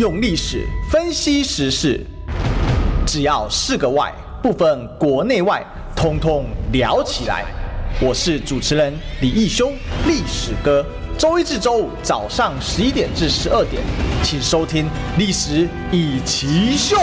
[0.00, 2.00] 用历史分析时事，
[3.06, 4.10] 只要是个“外”，
[4.42, 5.62] 不分国内外，
[5.94, 7.44] 通通聊起来。
[8.00, 9.70] 我是主持人李义修，
[10.06, 10.82] 历史哥。
[11.18, 13.82] 周一至周五早上十一点至十二点，
[14.22, 14.86] 请收听
[15.18, 16.96] 《历史一奇秀》。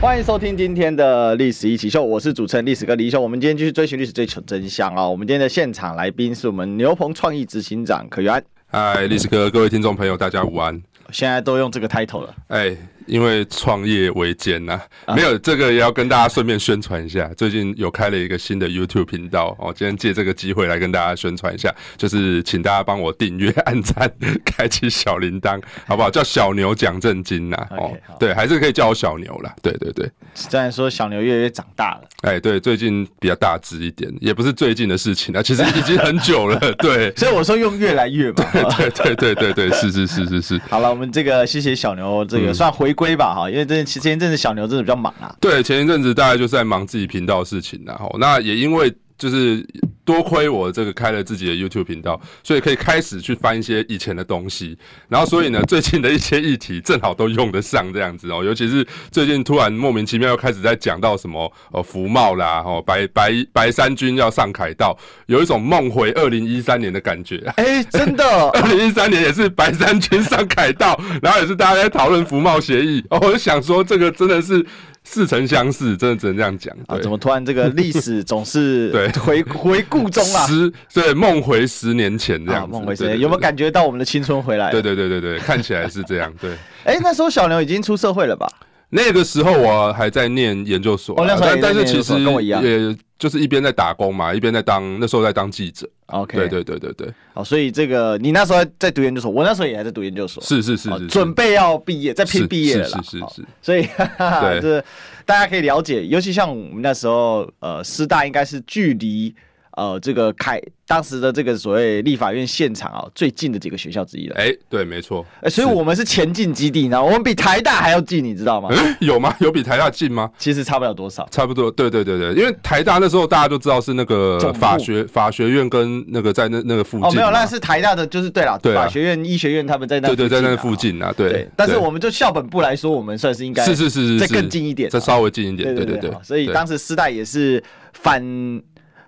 [0.00, 3.20] 欢迎收听今天的《历史一起秀》，我是主持人历史哥李义修。
[3.20, 5.08] 我们今天继续追寻历史，追求真相啊！
[5.08, 8.44] 我们今天的现场来宾是我们牛棚创意执行长可元。
[8.66, 10.82] 嗨，历史哥，各位听众朋友，大家午安。
[11.12, 12.76] 现在都用这个 title 了，哎。
[13.06, 14.80] 因为创业维艰呐，
[15.14, 17.28] 没有这个也要跟大家顺便宣传一下。
[17.36, 24.10] 最近有开了一个新的 YouTube 频道哦，今天借这个机会来跟大家宣传一下，就是请大家帮我订阅、按赞、
[24.44, 26.10] 开启小铃铛， 好不好？
[26.10, 29.54] 叫小牛讲正经呐，哦，对，还是可以叫我小牛啦。
[29.62, 30.10] 对对对。
[30.34, 36.58] 虽然说小牛越来越长大了，哎，对，最近比较大只一点，也不是最近的事情啊，其实已经很久了。
[36.78, 38.44] 对，所以我说用越来越嘛。
[38.76, 40.60] 对对对对对，是是是是是。
[40.68, 42.95] 好了，我们这个谢谢小牛，这个算回。
[42.96, 45.32] 归吧哈，因为这前前一阵子小牛真的比较忙啊。
[45.40, 48.92] 对，前一阵子大概就是在忙自己频道的事情，然后那也因为。
[49.18, 49.66] 就是
[50.04, 54.76] 多亏我这个开了自己的 YouTube 频道，所以可以开始去翻一些以前的东西，
[55.08, 67.38] 然后所以呢，最近的一些议题正好都用得上这样子哦，尤其是最近突然莫名其妙又开始在讲到什么呃福茂啦，哦白白白山军要上凯道，有一种梦回二零一三年的感觉。
[67.56, 74.64] 哎，真的， 二零一三年也是白山军上凯道，然后也是大家在讨论福茂协议，哦，我就想说这个真的是。
[75.08, 76.98] 似曾相识，真的只能这样讲啊！
[77.00, 80.44] 怎么突然这个历史总是 对回回顾中啊？
[80.48, 84.70] 十对梦回十年前这样梦回十年，有没有感觉到我们的青春回来？
[84.72, 86.32] 对对对对对，看起来是这样。
[86.40, 86.50] 对，
[86.84, 88.50] 哎，那时候小牛已经出社会了吧？
[88.88, 95.88] 那个时候我还在念研究所，哦但但是其实跟我一样，也就是一边在打工嘛，一边在当那时候在当记者。
[96.06, 97.14] OK，对对对对对。
[97.34, 103.44] 好，所以这个你那时候在读研究所，我那时候也还在读研究所，是是是，准备要毕业，在拼毕业了，是是是。
[103.60, 104.82] 所以哈哈，就是
[105.24, 109.34] 大家可以了解，尤其像我们那时候，呃，师大应该是距离。
[109.76, 114.36] 呃，这个开当时的这个所谓立法院现场啊，最近的几个学校之一了。
[114.36, 115.24] 哎，对，没错。
[115.42, 118.70] 哎，所以我们是前进基地，呢，我们比台大还要近，你知道吗？
[119.00, 119.36] 有吗？
[119.38, 120.30] 有比台大近吗？
[120.38, 121.28] 其实差不了多少。
[121.30, 127.06] 差不多，对对对对，因为台大那时候大家都知道是那个法学法学院跟那个在那那个附近。
[127.06, 130.08] 哦，没有，那是台大的，就是对了，法学院、医学院他们在那。
[130.08, 131.46] 对对，在那附近啊，对。
[131.54, 135.74] 但是我们就校本部来说，我们算是应该是是是再更近一点，再稍微近一点。
[135.74, 136.10] 对对对。
[136.22, 137.62] 所以当时师大也是
[137.92, 138.22] 反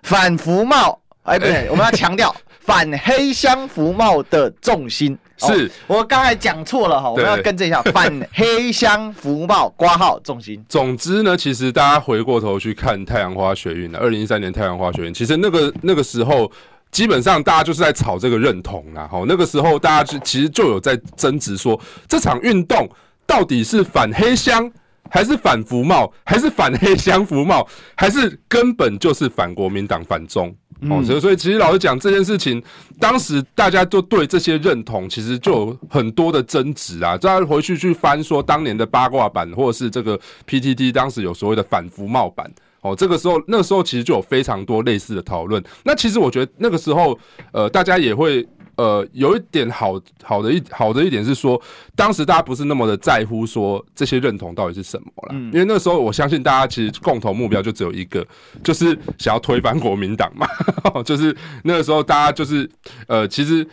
[0.03, 0.99] 反服贸。
[1.23, 5.17] 哎，不对，我们要强调 反黑箱服贸的重心。
[5.37, 10.63] 是、哦、我刚才讲错了哈，我们要更正一下， 反黑箱服贸挂号重心。
[10.67, 16.51] 总之呢，其实大家回过头去看太阳花学运的二零一三年太阳花学运，其实那个那个时候
[16.91, 19.07] 基本上大家就是在吵这个认同啦。
[19.07, 22.89] 哈，那个时候大家就其实就有在争执说，这场运动
[23.27, 24.69] 到底是反黑箱，
[25.09, 30.55] 还是反服贸，还是反黑箱服贸，还是根本就是反国民党反中？
[30.89, 32.63] 哦，所以所以其实老实讲这件事情，
[32.99, 37.17] 当时大家就对这些认同其实就有很多的争执啊。
[37.17, 40.17] 大家回去去翻说当年的八卦版，或者是这个
[40.47, 42.49] PTT 当时有所谓的反服贸版，
[42.79, 45.61] 哦，这个时候那个时候其实就有非常多类似的讨论。
[45.83, 47.19] 那其实我觉得那个时候，
[47.51, 48.47] 呃，大家也会。
[48.79, 51.61] 呃，有一点好好的一好的一点是说，
[51.97, 58.25] 当时大家不是那么的在乎说这些认同到底是什么了，因为那时候我相信大家其实共同目标就只有一个，
[58.63, 60.47] 就是想要推翻国民党嘛，
[61.03, 61.35] 就是
[61.65, 62.69] 那个时候大家就是
[63.07, 63.67] 呃，其实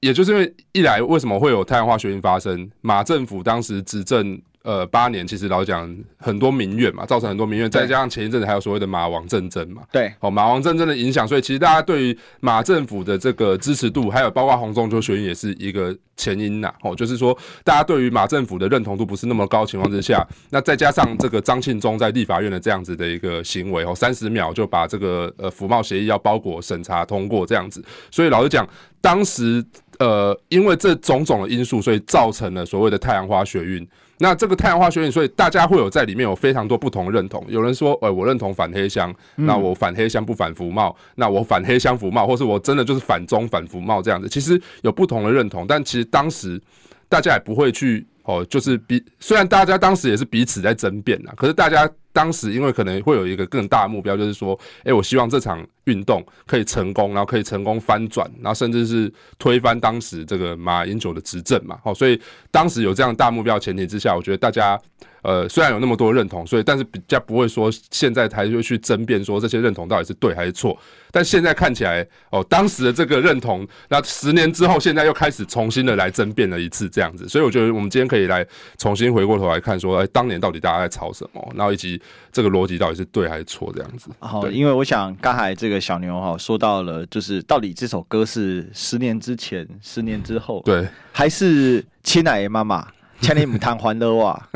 [0.00, 4.40] 也就是因为一来为什么会有太阳花学运发生，马政府当时执政。
[4.64, 28.66] 呃，八年其实老讲很多民怨嘛，造成很多民怨，再加上前一阵子还有所谓的马王政争嘛，对，哦，马王政争的影响，所以其实大家对于马政府的这个支持度，还有包括洪仲秋学运也是一个前因呐，哦，就是说大家对于马政府的认同度不是那么高情况之下，那再加上这个张庆忠在立法院的这样子的一个行为，哦，三十秒就把这个呃服贸协议要包裹审查通过这样子，所以老实讲，
[29.02, 29.62] 当时
[29.98, 33.86] 呃因为这种种的因素，所以造成了所谓的太阳花学运。
[34.18, 37.44] 那这个太阳花学运，所以大家会有在里面有非常多不同的认同。
[37.48, 44.28] 有人说，呃，我认同反黑箱，那我反黑箱不反服贸，那我反黑箱服贸，或是我真的就是反中反服贸这样子。
[44.28, 46.60] 其实有不同的认同，但其实当时
[47.08, 61.76] 大家也不会去哦，就是彼虽然大家当时也是彼此在争辩呐，可是大家当时因为可能会有一个更大的目标，就是说，哎，我希望这场运动可以成功，然后可以成功翻转，然后甚至是推翻当时这个马英九的执政嘛。
[61.84, 62.18] 好，所以
[62.50, 64.80] 当时有这样大目标前提之下，我觉得大家。
[65.24, 70.78] 呃，虽然有那么多认同，所以但是比较不会说现在才会去争辩说这些认同到底是对还是错。
[71.10, 77.26] 但现在看起来，哦，当时的这个认同，那十年之后，现在又开始重新的来争辩了一次这样子。
[77.26, 78.46] 所以我觉得我们今天可以来
[78.76, 81.98] 重新回过头来看，说，哎，当年到底大家在吵什么，然后以及
[82.32, 84.10] 这个逻辑到底是对还是错这样子。
[84.18, 92.86] 好，因为我想刚才这个小牛哈说到了，就是到底这首歌是十年之前、十年之后，对，还是亲爱的妈妈，
[93.20, 94.48] 请你唔谈欢乐哇。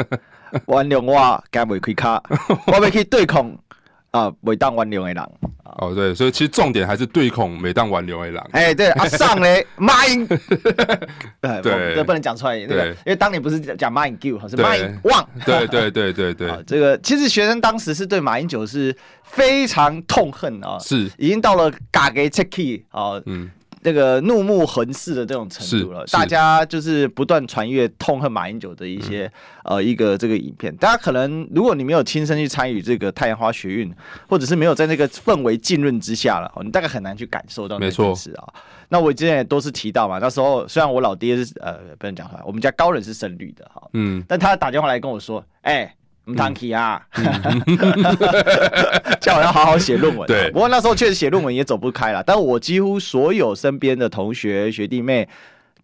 [0.51, 2.23] 原谅我，该袂开卡，
[2.67, 3.55] 我要去对抗
[4.11, 5.31] 啊，每当挽留的人。
[5.79, 8.43] 哦，对，所以其实重点还是对孔每当挽留的人。
[8.53, 10.27] 哎，对，阿上嘞，马英，
[11.63, 15.29] 对，这不能讲出来，那个，因为当年不是讲马英九，是马英旺。
[15.45, 23.51] 对对对对对， 这个其实学生当时是对马英九是非常痛恨啊，是已经到了嘎给 checky 啊，嗯。
[23.83, 29.31] 这个怒目横视的这种程度了，大家就是不断传阅痛恨马英九的一些、
[29.65, 30.75] 嗯、呃一个这个影片。
[30.77, 33.95] 大家可能如果你没有亲身去参与这个太阳花学运，
[34.29, 38.49] 或者是没有在那个氛围浸润之下了，你大概很难去感受到那件事啊。
[38.89, 45.95] 那我之前也都是提到嘛，那时候虽然我老爹是呃不能讲出来，我们家高人是深绿的哈，嗯，但他打电话来跟我说，哎、欸。
[46.29, 47.01] 唔谈气啊，
[49.19, 50.27] 叫我要好好写论文。
[50.27, 52.23] 对，不过那时候确实写论文也走不开了。
[52.23, 55.27] 但我几乎所有身边的同学学弟妹，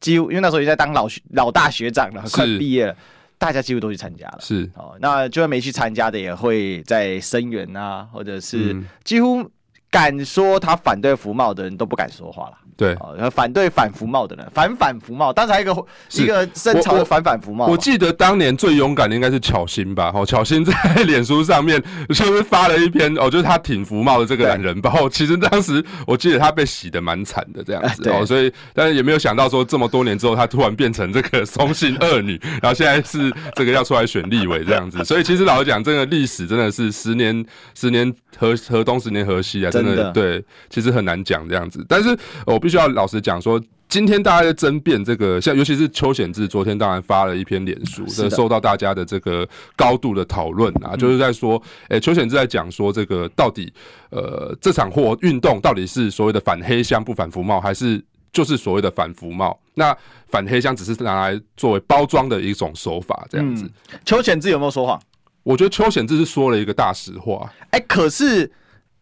[0.00, 2.94] 几乎因为那时候也在当老学老大学长了，快毕业了，
[3.38, 4.38] 大家几乎都去参加了。
[4.40, 9.48] 是哦，那就算没去参加的，也会在声援啊，或者是几乎
[9.94, 12.58] 敢说他反对服贸的人都不敢说话了。
[12.76, 12.96] 对，
[13.30, 15.86] 反对反服贸的人，反反服贸，当时还有一个
[16.20, 17.66] 一个深潮的反反服贸。
[17.66, 20.10] 我记得当年最勇敢的应该是巧芯吧？
[20.12, 20.74] 哦，巧芯在
[21.04, 25.08] 脸书上面就是发了一篇哦，就是他挺服贸的这个懒人包。
[25.08, 35.04] 其实当时我记得他被洗的蛮惨的这样子哦，所以但是也没有想到说这么多年之后，他突然变成这个松信恶女，然后现在是这个要出来选立委这样子。
[35.04, 41.86] 所以其实老实讲，这个历史真的是十年十年河河东，十年河西啊，真的对，其实很难讲这样子。
[41.88, 42.64] 但是我。
[42.64, 49.46] 必须要老实讲说，今天大家在争辩这个，像尤其是邱显志，昨天当然发了一篇脸书，这受到大家的这个
[49.76, 53.70] 高度的讨论啊，就是在说，诶，邱显志在讲说，这个到底，
[54.08, 58.02] 呃，这场或运动到底是所谓的反黑箱不反服贸，还是
[58.32, 59.60] 就是所谓的反服贸？
[59.74, 59.94] 那
[60.28, 63.70] 反黑箱只是拿来作为包装的一种手法，这样子。
[64.06, 64.98] 邱显志有没有说谎？
[65.42, 67.52] 我觉得邱显志是说了一个大实话。
[67.72, 68.50] 哎，可是。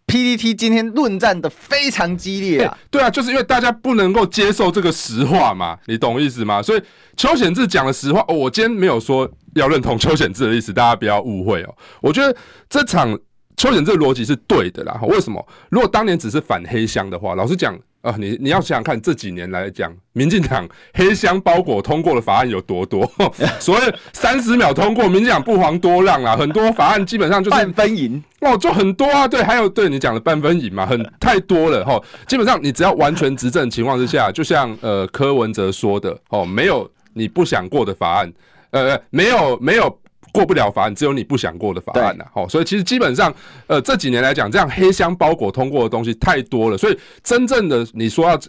[0.07, 6.61] PPT 今天论战的非常激烈啊、对啊，就是因为大家不能够接受这个实话嘛，你懂意思吗？
[6.61, 6.83] 所以
[7.17, 11.75] 邱显志讲的实话，哦，我今天没有说要认同 邱显志的意思，大家不要误会哦。
[12.01, 12.37] 我觉得
[12.69, 13.19] 这场
[13.57, 15.01] 邱显志逻辑是对的啦。
[15.05, 15.47] 为什么？
[15.71, 17.79] 如果当年只是反黑箱的话，老实讲。
[18.03, 23.11] 啊，你你要想想看，这几年来讲，民进党黑箱包裹通过的法案有多多？
[23.61, 29.27] 所谓三十秒通过，民进党不遑多让啊，很多法案基本上就是半分赢哦，就很多啊。
[29.29, 32.01] 对，还有对你讲的半分赢嘛，很太多了哈。
[32.27, 38.33] 基本上你只要完全执政情况之下，就像呃柯文哲说的哦，没有你不想过的法案，
[38.71, 40.02] 呃，没有没有。
[40.33, 42.25] 过不了法案，只有你不想过的法案呐。
[42.33, 43.33] 好，所以其实基本上，
[43.69, 48.41] 呃，这几年来讲，这样黑箱包裹通过的东西太多了，所以真正的你说要。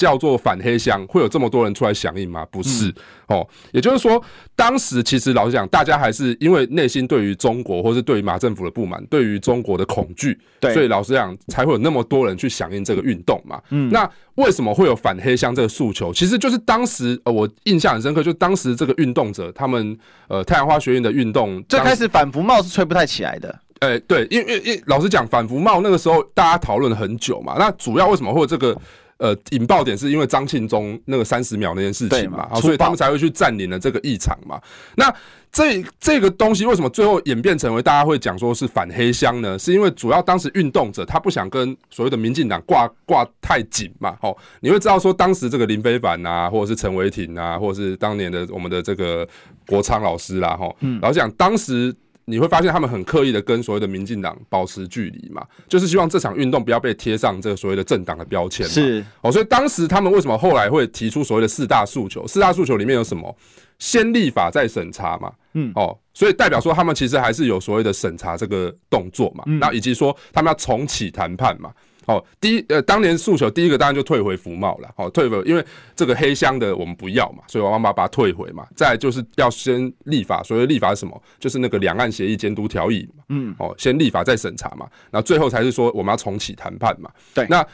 [0.00, 2.42] 叫做反黑箱，会有这么多人出来响应吗？
[2.50, 4.22] 不是、嗯、哦，也就是说，
[4.56, 13.60] 当时其实老实讲，大家还是因为内心对于中国，或是对于马政府的不满，对于中国的恐惧，对，所以老实讲，才会有那么多人去响应这个运动嘛。
[13.68, 16.10] 嗯，那为什么会有反黑箱这个诉求？
[16.14, 19.94] 其实就是当时呃，我印象很深刻，就当时这个运动者，他们
[20.28, 23.54] 呃太阳花学院的运动，最开始反服贸是吹不太起来的。
[23.80, 27.56] 哎、欸，对，因为因为老实讲，反服贸那个时候大家讨论了很久嘛。
[27.58, 28.74] 那主要为什么会有这个？
[29.20, 34.58] 呃，引爆点是因为张庆忠那个三十秒那件事情嘛，所以他们才会去占领了这个议场嘛。
[34.96, 35.14] 那
[35.52, 39.58] 这这个东西为什么最后演变成为大家会讲说是反黑箱呢？
[39.58, 44.16] 是因为主要当时运动者他不想跟所谓的民进党挂挂太紧嘛。
[44.22, 49.28] 哦，你会知道说当时这个林非凡啊，或者是陈伟霆啊，或者是当年的我们的这个
[49.66, 51.94] 国昌老师啦，哈，嗯，然后讲当时。
[52.30, 58.66] 你会发现他们很刻意的跟所谓的民进党保持距离嘛，就是希望这场运动不要被贴上这个所谓的政党的标签。
[58.66, 62.26] 是哦，所以当时他们为什么后来会提出所谓的四大诉求？
[62.26, 63.36] 四大诉求里面有什么？
[63.78, 65.32] 先立法再审查嘛。
[65.54, 69.42] 嗯，哦，所以代表说他们其实还是有所谓的审查这个动作嘛。
[69.58, 71.72] 那以及说他们要重启谈判嘛。
[72.10, 75.64] 哦，第一呃，当年诉求第一个当然就退回服贸了，哦，退回，因为
[75.94, 78.66] 这个黑箱的我们不要嘛，所以我们把把它退回嘛。
[78.74, 81.22] 再来就是要先立法，所谓立法是什么？
[81.38, 87.08] 就是那个两岸协议监督条例嘛，嗯，哦，先立法再审查嘛，然后最后才是说我们要重启谈判嘛。
[87.32, 87.64] 对，那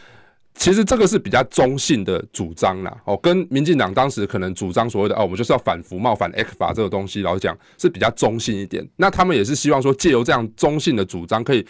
[0.55, 8.87] 其实这个是比较中性的主张啦，哦，跟民进党当时可能主张所谓的哦，我们就是要反服贸、反 ECFA 这个东西，老实讲是比较中性一点。
[8.97, 11.67] 那他们也是希望说，借由这样中性的主张，可以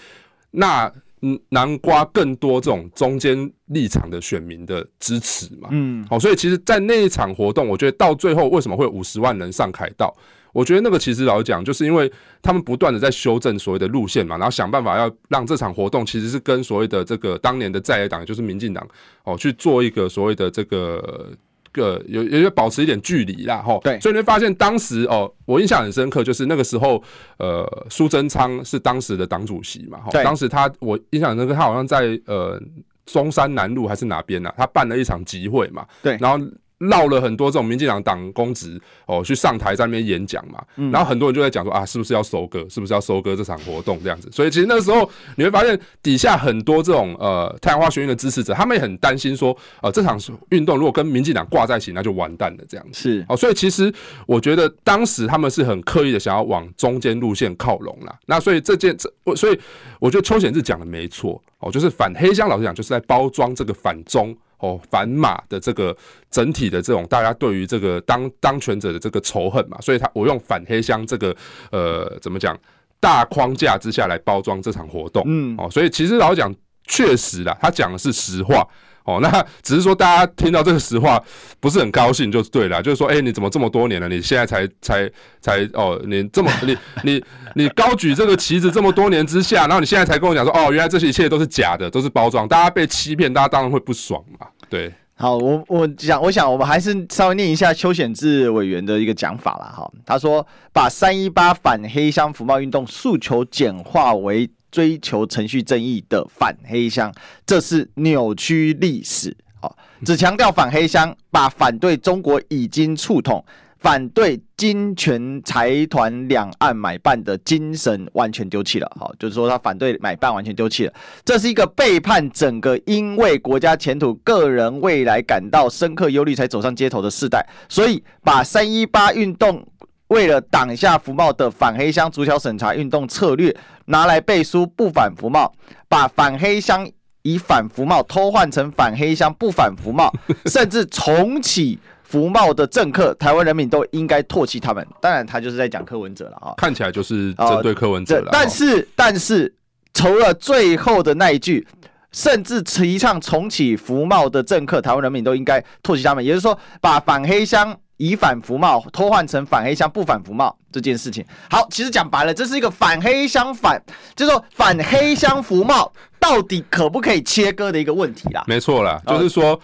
[0.51, 0.93] 那。
[1.23, 10.15] 嗯，南瓜更多这种中间立场的选民的支持嘛，嗯，好，所以其实，在那一场活动，我觉得到最后为什么会有五十万人上凯道？
[10.53, 12.11] 我觉得那个其实老实讲，就是因为
[12.43, 18.87] 他们不断的在修正所谓的路线嘛，然后想办法要让这场活动其实是跟所谓的这个当年的在野党，就是民进党
[19.25, 21.33] 哦，去做一个所谓的这个。
[21.77, 27.01] 个有有些保持一点距离啦，吼，对，所以你会发现当时哦，我印象很深刻，就是那个时候，
[27.39, 32.61] 呃，苏贞昌是当时的党主席嘛，哈，当时他我印象很深刻，他好像在呃
[33.05, 34.55] 中山南路还是哪边呢、啊？
[34.59, 36.45] 他办了一场集会嘛，对，然后。
[36.79, 44.29] 绕了很多这种民进党党公职哦，去上台在那边演讲嘛，然后很多人就在讲说啊，是不是要收割，是不是要收割这场活动这样子？
[44.31, 50.19] 所以其实那时候你会发现底下很多这种呃太阳花学运的支持者，他们也很担心说，呃这场
[50.51, 53.01] 运动如果跟民进党挂在一起，那就完蛋了这样子。
[53.01, 53.93] 是哦，所以其实
[54.27, 58.15] 我觉得当时他们是很刻意的想要往中间路线靠拢啦。
[58.27, 59.59] 那所以这件这，所以
[59.99, 64.37] 我觉得邱显志讲的没错哦，就是反黑箱，老实讲就是在包装这个反中。
[64.59, 65.97] 哦，反马的这个
[66.31, 71.35] 整体的这种大家对于这个当当权者的这个仇恨嘛，所以他我用反黑箱这个
[71.71, 72.59] 呃怎么讲
[73.01, 76.55] 大框架之下来包装这场活动，嗯，哦，所以其实老实讲，
[76.87, 78.67] 确实啦，他讲的是实话。
[79.07, 81.23] 哦，那只是说大家听到这个实话
[81.61, 85.09] 不是很高兴就对了，就是说，哎、你怎么这么多年了，你现在才才
[85.41, 94.49] 才哦，你这么你你你高举这个旗子这么多年之下，然后你现在才跟我讲说，哦，原来这些一切都是假的，都是包装，大家被欺骗，大家当然会不爽嘛。
[94.69, 104.51] 对，好，我我想我想我们还是稍微念一下邱显志委员的一个讲法了哈，他说把三一八反黑箱服贸运动诉求简化为。
[104.77, 107.11] 追求程序正义的反黑箱，
[107.47, 109.35] 这是扭曲历史。
[109.63, 113.43] 哦，只强调反黑箱，把反对中国已经触痛、
[113.79, 118.93] 反对金权财团两岸买办的精神完全丢弃了。
[119.01, 120.93] 好，就是说他反对买办完全丢弃了，
[121.25, 127.49] 这是一个背叛整个因为国家前途、个人未来感到深刻忧虑才走上街头的世代。
[127.67, 129.67] 所以，把三一八运动。
[130.09, 133.55] 为了挡下福茂的反黑箱逐条审查运动策略，
[133.87, 135.53] 拿来背书不反福茂，
[135.89, 136.89] 把反黑箱
[137.23, 140.13] 以反福茂偷换成反黑箱不反福茂，
[140.47, 144.87] 甚至重启福茂的政客，台湾人民都应该唾弃他们。
[145.01, 148.29] 当然，他就是在讲柯文哲了啊，看起来就是针对柯文哲了。
[148.31, 149.53] 但是，但是，
[149.93, 151.67] 除了最后的那一句，
[152.13, 156.25] 甚至提倡重启福茂的政客，台湾人民都应该唾弃他们。
[156.25, 157.77] 也就是说，把反黑箱。
[157.99, 163.83] 以反服贸偷换成反黑箱不反服贸这件事情，好，其实讲白了，这是一个反黑箱反，
[164.15, 168.45] 就是说反黑箱服贸到底可不可以切割的一个问题啦。
[168.47, 169.59] 没错啦，就是说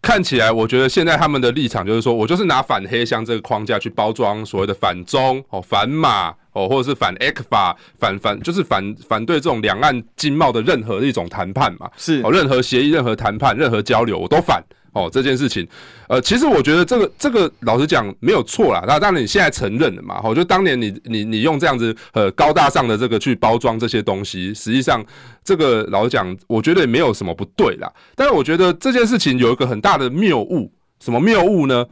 [0.00, 14.62] 看起来，我觉得现在他们的立场就是说我就是拿反黑箱这个框架去包装所谓的反中哦、反马哦，或者是反 ECFA 反反就是反反对这种两岸经贸的任何一种谈判嘛，是哦，任何协议、任何谈判、任何交流我都反。
[14.94, 15.68] 哦，这件事情，
[16.08, 18.84] 呃，其实我觉得这个这个老实讲没有错啦。
[18.86, 20.20] 那当然你现在承认了嘛？
[20.22, 25.04] 哦，就当年你你你用这样子呃高大上的这个去包装这些东西，实际上
[25.42, 27.92] 这个老实讲，我觉得也没有什么不对啦。
[28.14, 31.84] 但是我觉得这件事情有一个很大的谬误，什么谬误呢？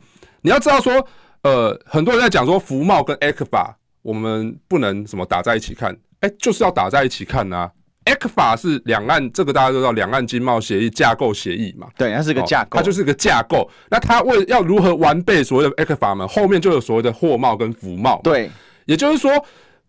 [0.42, 1.04] 你要知道说，
[1.42, 7.70] 呃，很多人在讲说福茂跟 ECFA 我们不能什么打在一起看，哎，就是要打在一起看呐、
[8.04, 11.86] ECFA 是两岸，这个大家都知道，两岸经贸协议架构协议嘛。
[11.96, 13.70] 对，它是个架构，它就是个架构。
[13.90, 18.20] 那它为要如何完备所谓的 ECFA 嘛，后面就有所谓的货贸跟服贸。
[18.24, 18.50] 对，
[18.86, 19.30] 也就是说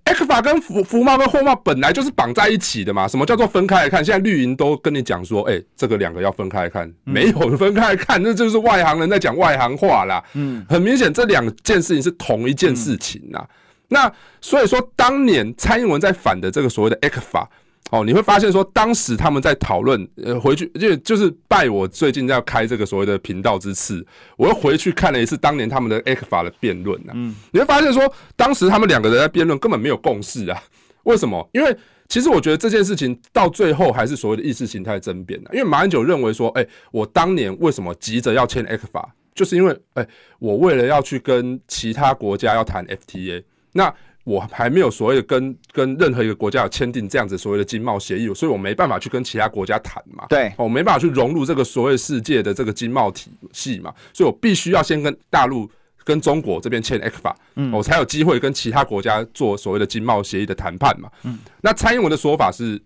[0.06, 3.08] ，ECFA 跟服服贸跟货贸本来就是绑在一起的嘛。
[3.08, 4.06] 什么叫做分开来看？
[4.06, 10.24] 现在绿营都跟你讲说，哎，这个两个要分开来看，没有分开来看，那就是外行人在讲外行话啦。
[10.34, 13.44] 嗯，很明显，这两件事情是同一件事情呐。
[13.88, 17.48] 那所以说，当年蔡英文在反的这个所谓的 ECFA。
[17.94, 24.04] 哦，你会发现说，当时他们在讨论，呃，回去就就是拜我最近要开这个所谓的频道之赐，
[24.36, 27.14] 我又回去看了一次当年他们的 ECFA 的辩论啊。
[27.14, 30.60] 嗯，你会发现说，当时他们两个人在辩论根本没有共识啊。
[31.04, 31.48] 为什么？
[31.54, 35.52] 因为其实我觉得这件事情到最后还是所谓的意识形态争辩的。
[35.54, 40.08] 因为马英九认为说，哎，我当年为什么急着要签 ECFA，就是因为，哎，
[40.40, 43.94] 我为了要去跟其他国家要谈 FTA，那。
[44.24, 50.26] 我还没有所谓的跟跟任何一个国家有签订这样子所谓的经贸协议，所以我没办法去跟其他国家谈嘛。
[50.30, 55.70] 对，我没办法去融入这个所谓世界的这个经贸体系嘛，所以我必须要先跟大陆
[56.04, 61.10] 跟中国这边签 ECFA，嗯，我才有机会跟其他国家做所谓的经贸协议的谈判嘛。
[61.24, 62.82] 嗯，那蔡英文的说法是。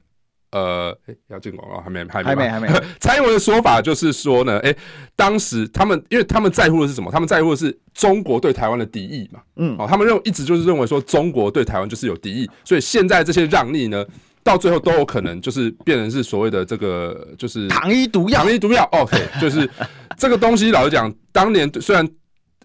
[0.51, 2.05] 呃，哎，要进广告还没？
[2.05, 2.29] 还没？
[2.47, 2.67] 还没？
[2.67, 2.85] 还没。
[2.99, 4.75] 蔡英文的说法就是说呢，哎，
[5.15, 7.11] 当时他们，因为他们在乎的是什么？
[7.11, 9.39] 他们在乎的是中国对台湾的敌意嘛。
[9.57, 14.05] 嗯，哦，他们认为一直就是认为说中国对台湾就是有敌意，所以现在这些让利呢，
[14.43, 18.87] 到最后都有可能就是变成是所谓的这个就是糖衣毒药，糖衣毒药。
[18.91, 19.69] OK，就是
[20.17, 22.07] 这个东西，老实讲，当年虽然。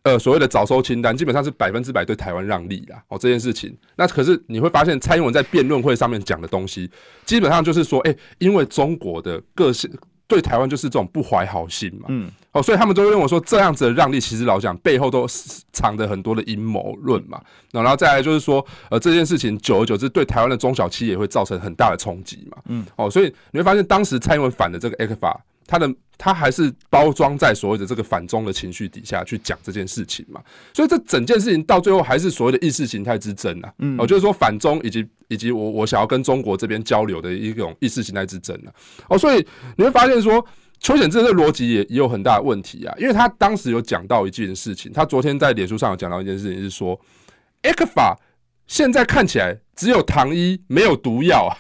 [0.05, 3.01] 呃，所谓的早收清单基本上是百分之百对台湾让利啦。
[3.07, 6.91] 哦，这件事情，那可是你会发现蔡英文在辩论会上面讲的东西，
[7.25, 9.89] 基本上就是说，哎、欸，因为中国的个性
[10.27, 15.25] 对台湾就是这种不怀好心嘛，嗯，哦，所以他们都会认为说这样子的让利，其实老讲背后都
[15.73, 17.41] 藏着很多的阴谋论嘛。
[17.71, 25.37] 然后再来就是说，呃，这件事情久而久之对台湾的中小企业也会造成很大的冲击嘛，嗯，哦，所以你会发现当时蔡英文反的这个 ECFA。
[25.67, 30.41] 他的他还是包装在所谓的这个反中的情绪底下去讲这件事情嘛，
[30.73, 38.69] 所以这整件事情到最后还是所谓的意识形态之争啊，嗯，哦，就是说反中以及以及我我想要跟中国这边交流的一种意识形态之争啊，
[39.09, 39.45] 哦，所以
[39.77, 40.45] 你会发现说
[40.79, 46.99] 邱显志的逻辑也也有很大的问题啊，因为他当时有讲到一件事情，他昨天在脸书上有讲到一件事情是说
[47.63, 48.17] ，ECFA
[48.73, 49.59] 现在看起来。
[49.75, 51.57] 只有糖衣没有毒药啊！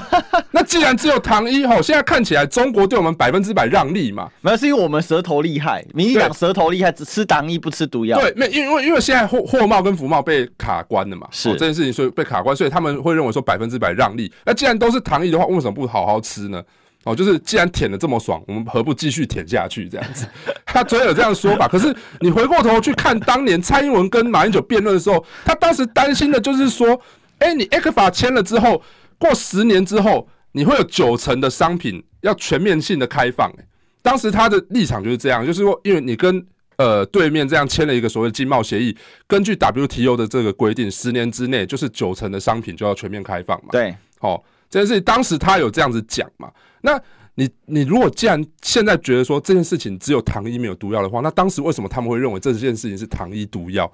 [0.50, 4.28] 那既然只有糖衣吼，现在看起来中国对我们百分之百让利嘛？
[4.40, 5.84] 没有，是因为我们舌头厉害。
[5.92, 8.18] 民进党舌头厉害，只吃糖衣不吃毒药。
[8.18, 14.32] 对，没因为因为现在货货贸跟服贸被卡关了嘛，是、喔、这件事情所以被卡关，所以他们会认为说百分之百让利。
[14.44, 16.60] 那既然都是糖衣的话，为什么不好好吃呢？
[17.04, 19.88] 哦，就是既然舔的这么爽，我们何不继续舔下去？
[19.88, 20.26] 这样子，
[20.66, 21.66] 他总有这样说法。
[21.66, 27.00] 可是你回过头去看当年蔡英文跟马英九辩论的时候，他当时担心的就是说。
[27.42, 28.82] 哎、欸，你 ECFA 签了之后，
[29.16, 33.50] 过十年之后，你会有九成的商品要全面性的开放。
[33.58, 33.64] 哎，
[34.02, 38.94] 当时他的立场就是这样，就是说，因为你跟呃对面这样签了一个所谓经贸协议，
[39.26, 43.68] 根据 WTO 的这个规定，十年之内就是九成的商品就要全面开放嘛。
[43.72, 44.38] 对，哦，
[44.70, 46.50] 这件事情当时他有这样子讲嘛。
[46.80, 46.98] 那
[47.34, 53.90] 你你如果既然现在觉得说这件事情只有糖衣没有毒药的话，那当时为什么他们会认为这件事情是糖衣毒药？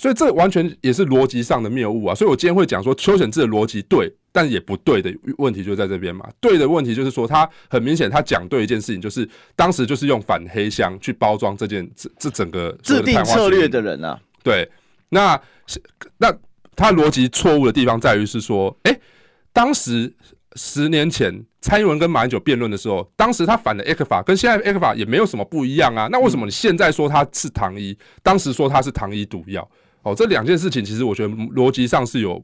[0.00, 2.14] 所以这完全也是逻辑上的谬误啊！
[2.14, 6.24] 所以我今天会讲说邱显志的逻辑对，但也不对的问题就在这边嘛。
[6.38, 14.16] 对的问题就是说，他很明显他讲对一件事情，就是当时就是用反黑箱去包装这件这这整个制定策略的人啊。
[14.44, 14.70] 对，
[15.08, 15.40] 那
[16.18, 16.32] 那
[16.76, 18.96] 他逻辑错误的地方在于是说，哎，
[19.58, 20.14] 当时
[20.54, 26.06] 十年前蔡英文跟马英九辩论的时候，当时他反的 ECFA 跟现在 ECFA 也没有什么不一样啊。
[26.12, 29.68] 那为什么你现在说他是糖衣，当时说他是糖衣毒药？
[30.02, 32.40] 哦，这两件事情其实我觉得逻辑上是有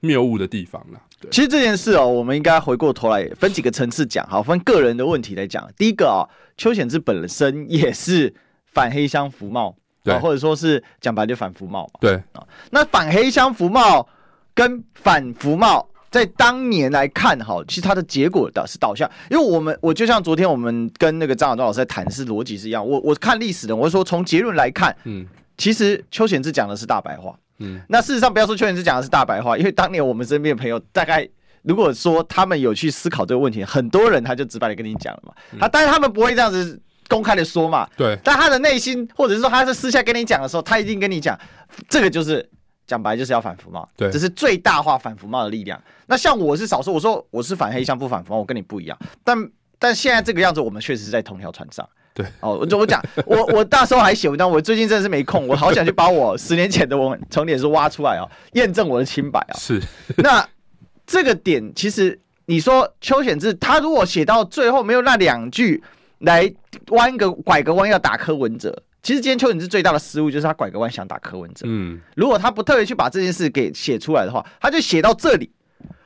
[0.00, 1.00] 谬误的地方啦。
[1.18, 5.66] 对，其实这件事哦，我们应该回过头来分几个层次讲，好，分个人的问题来讲。
[5.78, 6.28] 第一个啊、哦，
[6.58, 8.34] 邱显志本身也是
[8.66, 11.92] 反黑箱服贸，对，或者说是讲白就反服贸嘛。
[11.98, 14.06] 对啊，那反黑箱服贸
[14.52, 22.86] 跟反服贸在当年来看，哈，其实它的结果的是导向，因为我们我就像昨天我们跟那个张晓忠老师在谈，是逻辑是一样。
[22.86, 25.26] 我我看历史的，我是说从结论来看，嗯。
[25.56, 31.28] 其实邱显志讲的是大白话，嗯，那事实上不要说邱显志讲的是大白话，因为当年我们身边的朋友大概
[31.62, 41.36] 如果说他们有去思考这个问题，很多人他就直白的跟你讲了嘛，他但是他们不会这样子公开的说嘛，对，但他的内心或者是说他在私下跟你讲的时候，他一定跟你讲，
[41.88, 42.48] 这个就是
[42.88, 45.80] 讲白就是要反服贸，对，这是最大化反服贸的力量。
[46.06, 49.36] 那像我是少数，我说我是反黑箱不反服贸，我跟你不一样，但
[49.78, 51.86] 但现在这个样子，我们确实是在同条船上。
[52.14, 59.54] 对哦，我我讲，我我那时候还写文章，我最近真的是没空，我好想去把我十年前的文从脸书挖出来哦，验证我的清白啊。
[59.56, 59.80] 是，
[60.16, 60.44] 那
[61.06, 65.80] 这个点其实你说邱显志他如果写到最后没有那两句
[66.20, 66.52] 来
[66.88, 71.64] 弯个拐个弯要打柯文哲，其实今天邱显智最大的失误就是他拐个弯想打柯文哲。
[71.64, 75.50] 嗯，如果他不特别去把这件事给写出来的话，他就写到这里。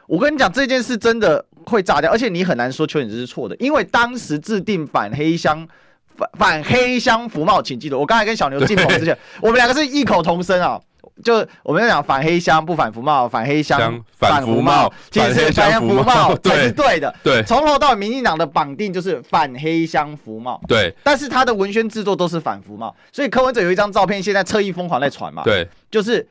[0.06, 5.66] 我跟你讲，这件事真的会炸掉，而且你很难说邱显智是错的，因为当时制定反黑箱。
[6.14, 10.78] 反反黑箱服贸，请记得，我刚才跟小牛进棚之前，我们两个是异口同声啊，
[11.22, 17.14] 就我们要讲反黑箱不反服贸，反黑箱反服贸，其实是反服贸才是 对的。
[17.22, 20.60] 对，从头到尾，民进党的绑定就是反黑箱服贸。
[20.66, 25.42] 对，但是他的文宣制作都是反服贸，所以柯文哲有一张照片，现在侧翼疯狂在传嘛。
[25.44, 26.26] 对，就是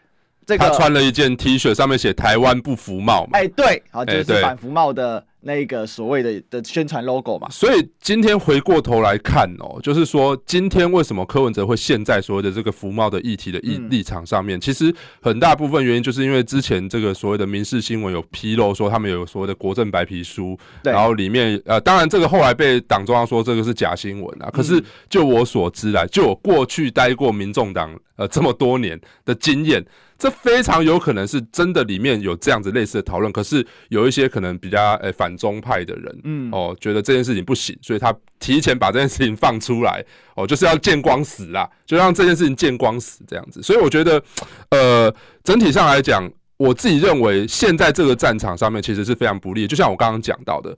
[0.46, 3.30] 这个他穿了一件 T 恤，上面写台湾不服贸嘛。
[3.34, 5.24] 哎，对，好，就是反服贸的。
[5.42, 7.48] 那个所谓的的宣传 logo 嘛。
[7.50, 14.60] 所以今天回过头来看哦，就是说今天为什么柯文哲会陷在所谓的这个服贸的议题的立立场上面？
[14.60, 24.50] 其实很大部分原因就是因为之前这个所谓的民事新闻有披露说他们有所谓的国政白皮书，然后里面呃，当然这个后来被党中央说这个是假新闻啊。
[24.52, 29.86] 可是就我所知来，就我过去待过民众党呃这么多年的经验。
[30.22, 33.34] 这非常有可能是真的，里面有这样子类似的讨论。
[33.34, 40.06] 可是有一些可能比较诶、欸、反中派的人，嗯，哦，觉得这件事情不行，所以他提前把这件事情放出来，
[40.36, 43.64] 哦，就是要见光死啦，就让这件事情见光死这样子。
[43.64, 44.22] 所以我觉得，
[44.70, 45.12] 呃，
[45.44, 50.78] 整体上来讲，我自己认为现在这个战场上面其实是非常不利，就像我刚刚讲到的。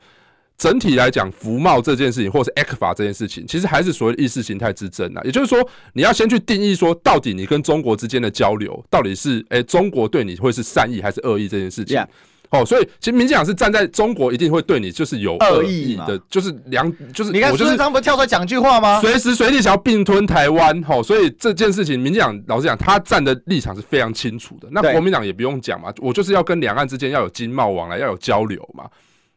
[0.64, 5.22] 整体来讲，服贸这件事情，或是 ECFA 这件事情，其实还是所谓意识形态之争啊。
[5.26, 5.60] 也就是说，
[5.92, 11.98] 你要先去定义说，到底你跟中国之间的交流，到底是诶、欸，中国对你会是善意还是恶意这件事情。
[11.98, 12.08] Yeah.
[12.52, 19.02] 哦，所以其实民进党是站在中国一定会对你就是有恶意的，就是两就是你看孙中山不是跳出来讲句话吗？
[19.02, 24.68] 随时随地想要并吞台湾，哦，所以这件事情，民进党老实讲，他站的立场是非常清楚的。
[24.72, 28.86] 那国民党也不用讲嘛，我就是要跟两岸之间要有经贸往来，要有交流嘛。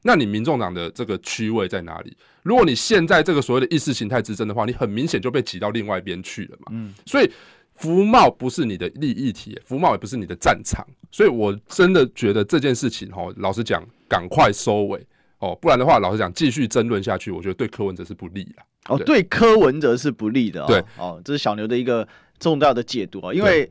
[0.07, 2.17] 那你民众党的这个区位在哪里？
[2.45, 6.67] 如果你现在这个所谓的意识形态之争的话，你很明显就被挤到另外一边去了嘛。
[6.71, 7.29] 嗯，所以
[7.75, 10.87] 服贸不是你的利益体，服贸也不是你的战场。
[11.11, 15.05] 所以我真的觉得这件事情哦，老实讲，赶快收尾
[15.41, 18.63] 哦，不然的话，老实讲，继续争论下去，我觉得对柯文哲是不利的。
[18.89, 20.65] 哦，对柯文哲是不利的。
[20.67, 22.07] 对，哦，这是小牛的一个
[22.39, 23.69] 重要的解读啊，因为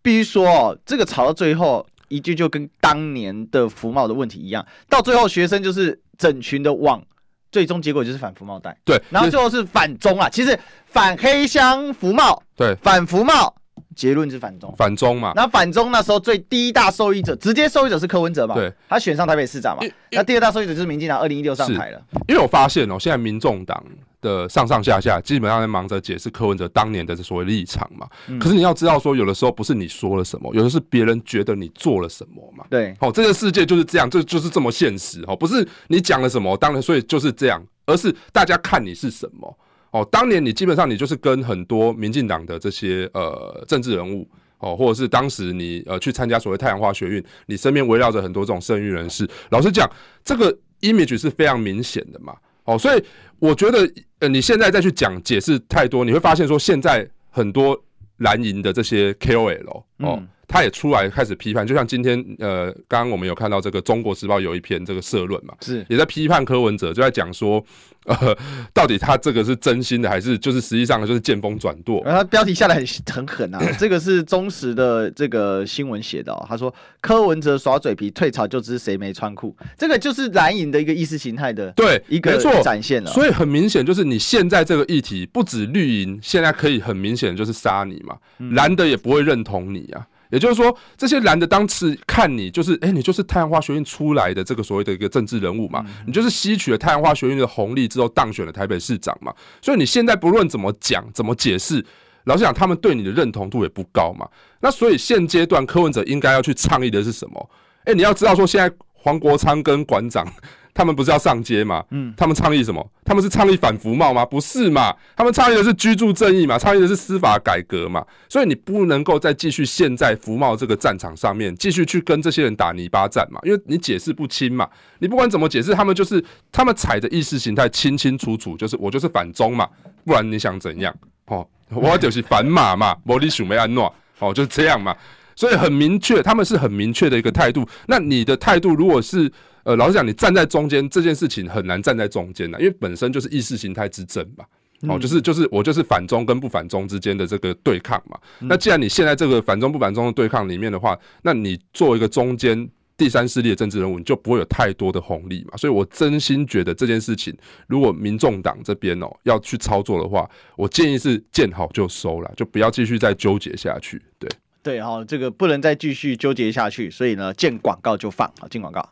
[0.00, 1.84] 必须说哦，这个吵到最后。
[2.14, 7.02] 一句就跟当年的服贸的问题一样，到最后学生就是整群的往，
[7.50, 8.76] 最终结果就是反服贸带。
[8.84, 13.54] 对，然后最后是反中啊，其实反黑箱服贸，对，反服贸，
[13.96, 15.32] 结论是反中，反中嘛。
[15.34, 19.82] 那反中那时候最第一大受益者，直接受益者是柯文哲嘛，对，他选上台北市长嘛。
[20.10, 22.00] 那第二大受益者就是民进党，二零一六上台了。
[22.28, 23.84] 因为我发现哦，现在民众党。
[24.24, 28.08] 的上上下下基本上在忙着解释柯文哲当年的所谓立场嘛，
[28.40, 32.64] 可是你要知道说，有的时候不是你说了什么，有的是别人觉得你做了什么嘛。
[32.70, 39.58] 对，好，这个世界就是这样，就就是这么现实哦，不是你讲了什么，当然所以就是这样，而是大家看你是什么
[39.90, 40.02] 哦。
[40.10, 44.26] 当年你基本上你就是跟很多民进党的这些呃政治人物
[44.58, 49.86] 哦，或者是当时你呃去参加所谓太阳花学运，你身边围绕着很多这种声誉人士，老实讲，
[50.24, 52.34] 这个 image 是非常明显的嘛。
[52.64, 53.04] 哦，所以
[53.38, 53.88] 我觉得，
[54.20, 57.78] 呃，你现在再去讲解释太多，你会发现说，现在很多
[58.18, 60.22] 蓝营的这些 KOL 哦。
[60.46, 67.64] 他也出来开始批判，就像今天呃，刚刚我们有看到这个《中国时报》有一篇这个社论嘛，是也在批判柯文哲，就在讲说，
[68.06, 68.36] 呃，
[68.72, 72.02] 到底他这个是真心的，还是就是实际上就是见风转舵？
[72.04, 83.10] 然后他标题下来很很狠啊， 这个是忠实的这个新闻写的哦，他说柯文哲耍嘴皮，退潮就知谁没穿裤，这个就是蓝营的一个意识形态的对一个展现了。
[83.10, 88.16] 所以很明显就是你现在这个议题，不止绿营现在可以很明显就是杀你嘛，
[88.54, 90.06] 蓝的也不会认同你啊。
[90.30, 99.32] 也就是说，这些蓝的当时看你就是，哎、欸，你就是太阳花学院出来的这个所谓的一个政治人物嘛，你就是吸取了太阳花学院的红利之后当选了台北市长嘛，
[99.62, 101.84] 所以你现在不论怎么讲、怎么解释，
[102.24, 104.28] 老实讲，他们对你的认同度也不高嘛。
[104.60, 107.50] 那所以现阶段柯文哲应该要去倡议的是什么？
[107.84, 110.26] 哎、欸，你要知道说，现在黄国昌跟馆长。
[110.74, 111.84] 他们不是要上街吗？
[111.90, 112.84] 嗯，他们倡议什么？
[113.04, 114.26] 他们是倡议反服贸吗？
[114.26, 114.92] 不是嘛？
[115.14, 116.58] 他们倡议的是居住正义嘛？
[116.58, 118.04] 倡议的是司法改革嘛？
[118.28, 123.38] 所以你不能够再继续陷在服贸这个战场上面，继续去跟这些人打泥巴战嘛？
[123.44, 124.68] 因为你解释不清嘛。
[124.98, 129.68] 你不管怎么解释，他们就是他们踩的意识形态清清楚楚，就是我就是反中嘛，
[130.04, 130.92] 不然你想怎样？
[131.26, 134.96] 哦，我就是反马嘛，莫里许梅安诺，哦，就是这样嘛。
[135.36, 137.64] 所以很明确，他们是很明确的一个态度。
[137.86, 139.30] 那你的态度如果是？
[139.64, 144.44] 呃，老实讲，你站在中间这件事情很难站在中间的，因为本身就是意识形态之争嘛。
[144.86, 148.18] 哦，就是就是我就是反中跟不反中之间的这个对抗嘛。
[148.40, 155.56] 那既然你现在这个反中不反中的对抗里面的话，那你作为一个中间第三势力的政治人物，你就不会有太多的红利嘛。
[155.56, 157.34] 所以我真心觉得这件事情，
[157.66, 164.02] 如果民众党这边哦要去操作的话，我建议是见好就收了，就不要继续再纠结下去。
[164.18, 164.28] 对
[164.62, 166.90] 对，哈，这个不能再继续纠结下去。
[166.90, 168.86] 所以呢，见广告就放，好，进广告。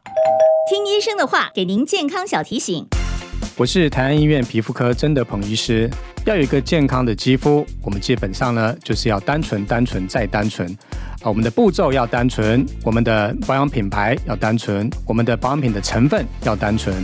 [0.69, 2.87] 听医生的话，给您健康小提醒。
[3.57, 5.91] 我是台安医院皮肤科曾德鹏医师。
[6.25, 10.71] 要有一个健康的肌肤，我们基本上呢就是要单纯、单纯再单纯。
[11.21, 16.95] 啊，我们的步骤要单纯，我们的保养品牌要单纯，我们的保养品的成分要单纯。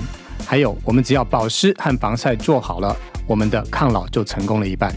[0.47, 4.95] 还有，我们只要保湿和防晒做好了，我们的抗老就成功了一半。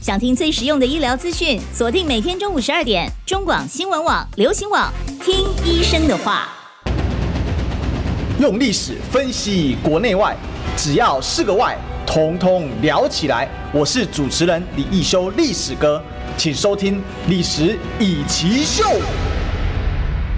[0.00, 4.90] 想听最实用的医疗资讯，锁定每天中午十二点，中广新闻网、流行网，
[5.22, 6.48] 听医生的话。
[8.38, 10.36] 用历史分析国内外，
[10.76, 11.74] 只要是个“外”，
[12.06, 13.48] 统统聊起来。
[13.72, 16.02] 我是主持人李易修，历史哥，
[16.36, 16.96] 请收听
[17.30, 18.84] 《历史易起秀》。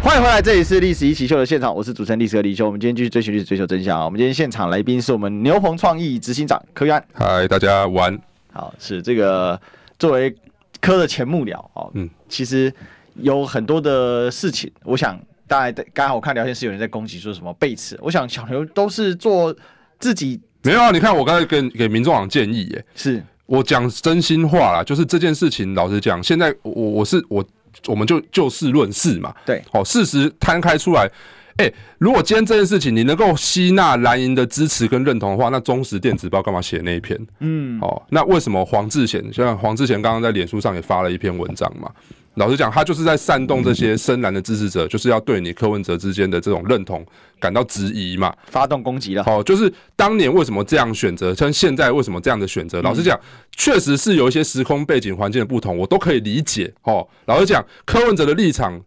[0.01, 2.67] 欢迎回来，这里是《历史一奇秀》的现场，我是主持人历史哥李修。
[2.67, 4.05] 我们今天继续追寻历史，追求真相啊！
[4.05, 7.05] 我们今天现场来宾是我们牛棚创意执行长柯玉安。
[7.15, 8.17] 嗨，大家晚。
[8.53, 9.61] 好，是这个
[9.99, 10.33] 作为
[10.81, 12.73] 柯的前幕僚哦，嗯，其实
[13.17, 15.19] 有很多的事情，我想。
[15.49, 19.55] 大家刚好我看聊天室有人在攻击说什么背刺，我想小牛都是做
[19.99, 20.91] 自己没有啊？
[20.91, 27.43] 你看我刚才给给民众党建议，耶，是我讲真心话啦，就是这件事情，老实讲，现在我我是我，
[27.87, 31.11] 我们就就事论事嘛，对，好，事实摊开出来，
[31.57, 37.19] 哎、欸，如果今天这件事情你能够吸纳蓝营的支持跟认同的话，那中时电子报干嘛写那一篇？
[37.41, 41.91] 嗯，哦，那为什么黄志贤像黄志贤刚刚在脸书上也发了一篇文章嘛？
[42.39, 47.05] 老实讲，他就是在煽动这些深蓝的支持者，就是要对你柯文哲之间的这种认同
[47.39, 49.23] 感到质疑嘛，发动攻击了。
[49.27, 52.81] 哦，就是当年为什么这样选择，像现在为什么这样的选择？
[52.81, 53.19] 老实讲，
[53.57, 56.73] 确实是有一些时空背景环境的不同，我都可以理解。
[56.83, 58.81] 哦，老实讲，柯文哲的立场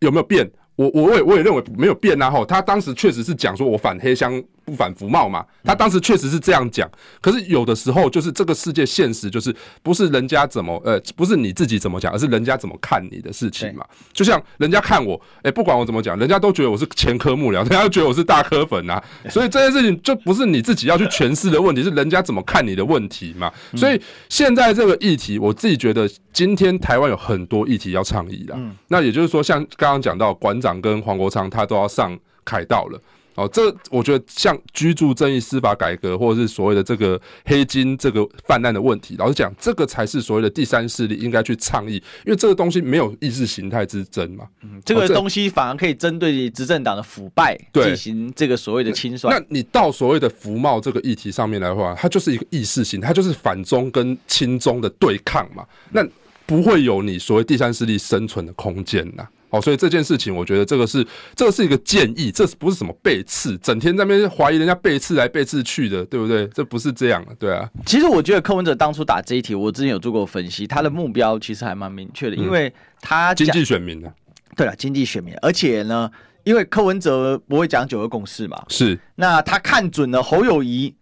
[0.00, 0.48] 有没有变？
[0.76, 2.30] 我我也我也认为没有变啊。
[2.32, 4.42] 哦，他当时确实是讲说我反黑箱。
[4.64, 5.44] 不反服贸嘛？
[5.64, 6.90] 他当时确实是这样讲。
[7.20, 13.84] 可是有的时候，就是这个世界现实就是不是人家怎么呃，不是你自己怎么讲，而是人家怎么看你的事情嘛。
[14.12, 19.02] 就像人家看我，哎，不管我怎么讲，人家都觉得我是前科幕僚， 人家都觉得我是大科粉啊。
[19.28, 23.52] 所以这件事情就不是你自己要去诠释的问题，是人家怎么看你的问题嘛。
[23.76, 28.58] 所以现在这个议题，我自己觉得今天台湾有很多议题要倡议的。
[28.88, 33.00] 那也就是说，像刚刚讲到馆长跟黄国昌，他都要上凯道了。
[33.34, 41.94] 哦，这我觉得像居住正义、司法改革，或者是所谓的这个黑金这个泛滥的问题，老实讲，这个才是所谓的第三势力应该去倡议，
[42.26, 44.46] 因为这个东西没有意识形态之争嘛。
[44.62, 49.34] 嗯，这个东西反而可以针对执政党的腐败进行这个所谓的清算。
[49.34, 55.64] 那你到所谓的服贸这个议题上面来的话，它就是一个意识形态，它就是反中跟亲中的对抗嘛。
[55.90, 56.06] 那
[56.44, 59.26] 不会有你所谓第三势力生存的空间呐。
[59.52, 66.46] 哦，所以这件事情，我觉得这个是这个是一个建议，这不是什么背刺，整天在那边怀疑人家背刺来背刺去的，对不对？
[66.48, 67.68] 这不是这样的，对啊。
[67.84, 74.10] 其实我觉得柯文哲当初打这一题，我之前有做过分析，他的目标其实还蛮明确的，因为他经济选民的。
[74.56, 76.10] 对了，经济选民，而且呢，
[76.44, 78.98] 因为柯文哲不会讲九二共识嘛，是。
[79.16, 80.94] 那他看准了侯友谊，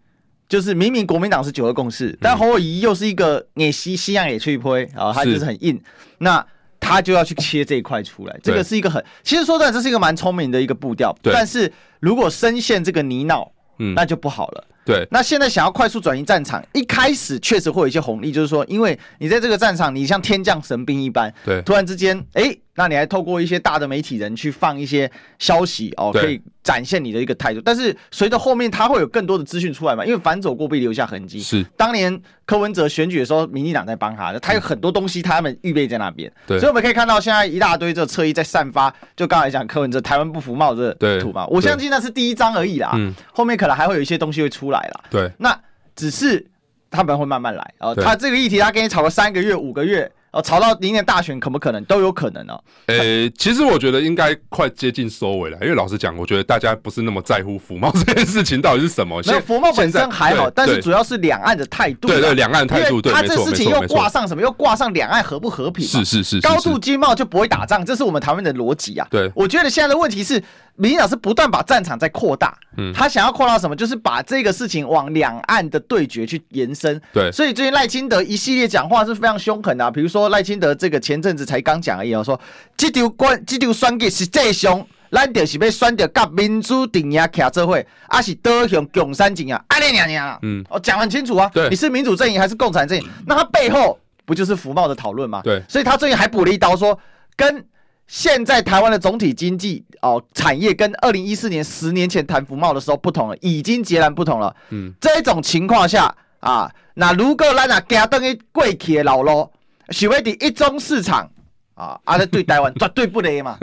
[0.48, 5.80] 就是明明国民党是九二共识，但侯友谊又是一个你西西洋也吹灰啊，他就是很硬，
[6.18, 6.44] 那。
[6.80, 11.14] 他就要去切这一块出来，这个是一个很，其实说真的，这是一个蛮聪明的一个步调。
[11.22, 14.64] 但是如果深陷这个泥淖，嗯，那就不好了。
[14.84, 22.60] 对，那现在想要快速转移战场，一开始确实会有一些红利，就是说，因为你在这个战场，你像天降神兵一般，对，突然之间，哎、欸。
[22.76, 27.60] 那你还透过一些大的媒体人去放一些消息哦，可以展现你的一个态度。
[27.60, 31.40] 但是随着后面他会有更多的资讯出来嘛，因为反走过必留下痕迹。
[31.42, 36.32] 是当年柯文哲选举的时候，民进党在帮他，他有很多东西他们预备在那边。
[36.46, 41.46] 对，所以我们可以看到现在一大堆这个侧翼在散发，就刚才讲柯文哲台湾不服贸这个图嘛。
[41.48, 45.00] 我相信那是第一章而已啦，嗯，后面可能还会有一些东西会出来了。
[45.10, 45.58] 对，那
[45.94, 46.44] 只是
[46.90, 47.94] 他们会慢慢来哦。
[47.94, 50.10] 他这个议题他跟你吵了三个月、五个月。
[50.32, 52.62] 哦，吵到明年大选可不可能都有可能哦。
[52.86, 59.20] 呃、欸，其实我觉得应该快接近收尾了，因为老实讲，我觉得大家不是那么在乎福茂这件事情到底是什么。
[59.26, 62.06] 没有服贸本身还好，但是主要是两岸的态度。
[62.06, 63.02] 对对，两岸态度。
[63.02, 64.40] 对，他这事情又挂上什么？
[64.40, 65.84] 又挂上两岸和不和平？
[65.84, 66.40] 是是是。
[66.40, 69.08] 高度经贸就不会打仗，这是我们台湾的逻辑啊。
[69.10, 70.40] 对，我觉得现在的问题是。
[70.76, 73.76] 民进党是不断把战场在扩大，嗯，他想要扩大什么？
[73.76, 77.00] 就是把这个事情往两岸的对决去延伸。
[77.12, 82.40] 对，所以最近赖清德一系列讲话是非常凶狠的啊，比如说赖清德这个前阵子才刚讲而已，说
[82.76, 89.62] 这条关这条选举是最凶，咱就是要选择甲民主阵营徛做伙，还是倒向共产阵营啊？
[89.68, 93.06] 阿你娘娘，嗯，我讲很清楚啊，对，你是民主阵营还是共产阵营？
[93.26, 95.42] 那他背后不就是福茂的讨论吗？
[95.44, 96.98] 对，所以他最近还补了一刀，说
[97.36, 97.64] 跟。
[98.10, 104.54] 现在台湾的总体经济哦，产业跟二零一四年十年前谈服贸的时候不同了，已经截然不同了。
[104.70, 109.48] 嗯，这种情况下啊，那如果咱啊加登去过去的老路，
[109.90, 111.30] 许为的一中市场
[111.74, 113.56] 啊，啊，那对台湾 绝对不利嘛，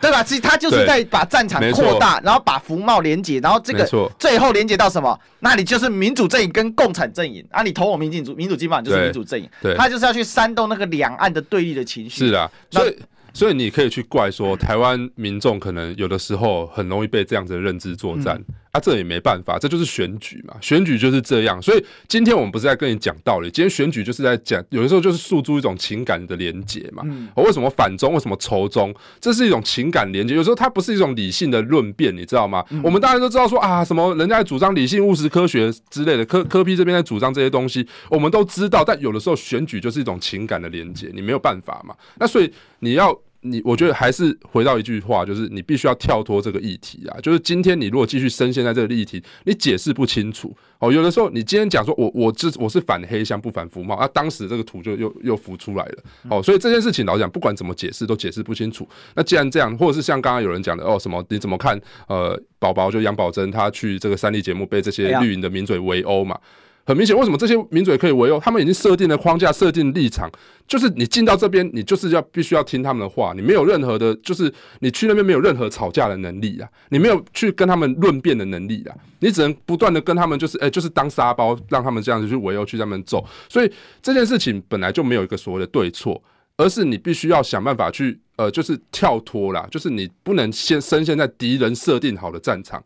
[0.00, 0.24] 对吧？
[0.24, 5.16] 其实他就是在把战场扩大，然后把服贸连接，然后这个最后连接到什么？
[5.38, 12.26] 那你就是民主阵营跟共产阵营啊，你投我民主民主基本上就是民主阵营，对，他就是要去煽动那个两岸的对立的情绪。
[12.26, 12.98] 是啊，所以。
[13.36, 21.60] 所以你可以去怪说台湾民众可能有的时候很容易被这样子的认知作战啊，这也没办法，这就是选举嘛，选举就是这样。
[21.60, 27.02] 所以今天我们不是在跟你讲道理，今天选举就是在讲，有的时候就是诉诸一种情感的连结嘛。
[27.04, 28.14] 嗯，为什么反中？
[28.14, 28.94] 为什么仇中？
[29.20, 30.34] 这是一种情感连结。
[30.34, 32.64] 有时候它不是一种理性的论辩，你知道吗？
[32.70, 38.82] 嗯、我们当然都知道说啊，什么人家在主张理性、务实、科学之类的，科科批这边在主张这些东西，我们都知道。
[38.82, 41.94] 但有的时候选举就是一种情感的连结，你没有办法嘛。
[42.18, 43.18] 那所以你要。
[43.50, 47.18] 你我觉得还是回到一句话，就是你必须要跳脱这个议题啊。
[47.20, 50.92] 就是今天你如果继续深陷在这个议题，你解释不清楚哦。
[50.92, 56.42] 有的时候你今天讲说我我这我是反黑箱不反服贸，那、啊、当时这个图就又又浮出来了哦。
[56.42, 58.88] 所以这件事情老实讲，不管怎么解释都解释不清楚。
[59.14, 61.80] 那既然这样，或者是像刚刚有人讲的哦，什么你怎么看？
[62.08, 66.38] 呃，宝宝就杨宝珍他去这个三立节目被这些绿营的名嘴围殴嘛。
[66.86, 68.38] 很明显，为什么这些名嘴可以围殴？
[68.38, 70.30] 他们已经设定了框架，设定立场，
[70.68, 83.26] 就是你进到这边，你就是要必须要听他们的话，你没有任何的，就是你去那边没有任何吵架的能力啊，你没有去跟他们论辩的能力啊，你只能不断的跟他们就是，哎，就是当沙包，让他们这样子去围殴，去他们揍。
[83.48, 86.22] 所以这件事情本来就没有一个所谓的对错，
[86.56, 92.80] 而是你必须要想办法去，呃，就是跳脱啦，就是你不能先深陷在敌人设定好的战场。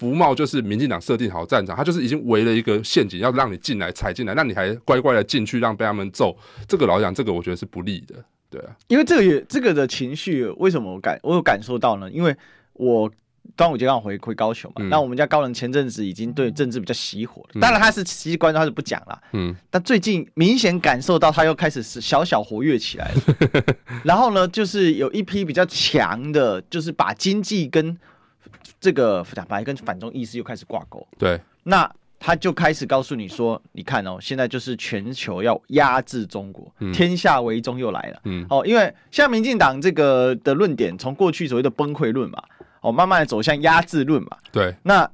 [0.00, 6.34] 服贸就是民进党设定好战场，他就是已经围了一个陷阱，要让你进来踩进来，那你还乖乖的进去，让被他们揍。
[6.66, 8.14] 这个老实讲，这个我觉得是不利的，
[8.48, 8.74] 对啊。
[8.88, 12.10] 因为这个也这个的情绪，为什么我感我有感受到呢？
[12.10, 12.34] 因为
[12.72, 13.10] 我
[13.54, 19.54] 端午节刚好回回高雄嘛，嗯、那我们家高人前阵子已经对政治比较熄火了，当然他是习惯，他是不讲了，嗯。
[19.68, 23.62] 但最近明显感受到他又开始是小小活跃起来了，
[24.02, 27.98] 然后呢，就是有一批比较强的，就是把经济跟。
[28.80, 42.42] 这个反白跟反中意识又开始挂钩，对，那他就开始告诉你说，你看哦，现在就是全球要压制中国，天下为中又来了，嗯，哦，因为像民进党这个的论点，从过去所谓的崩溃论嘛，
[42.80, 45.10] 哦，慢慢的走向压制论嘛，对，那。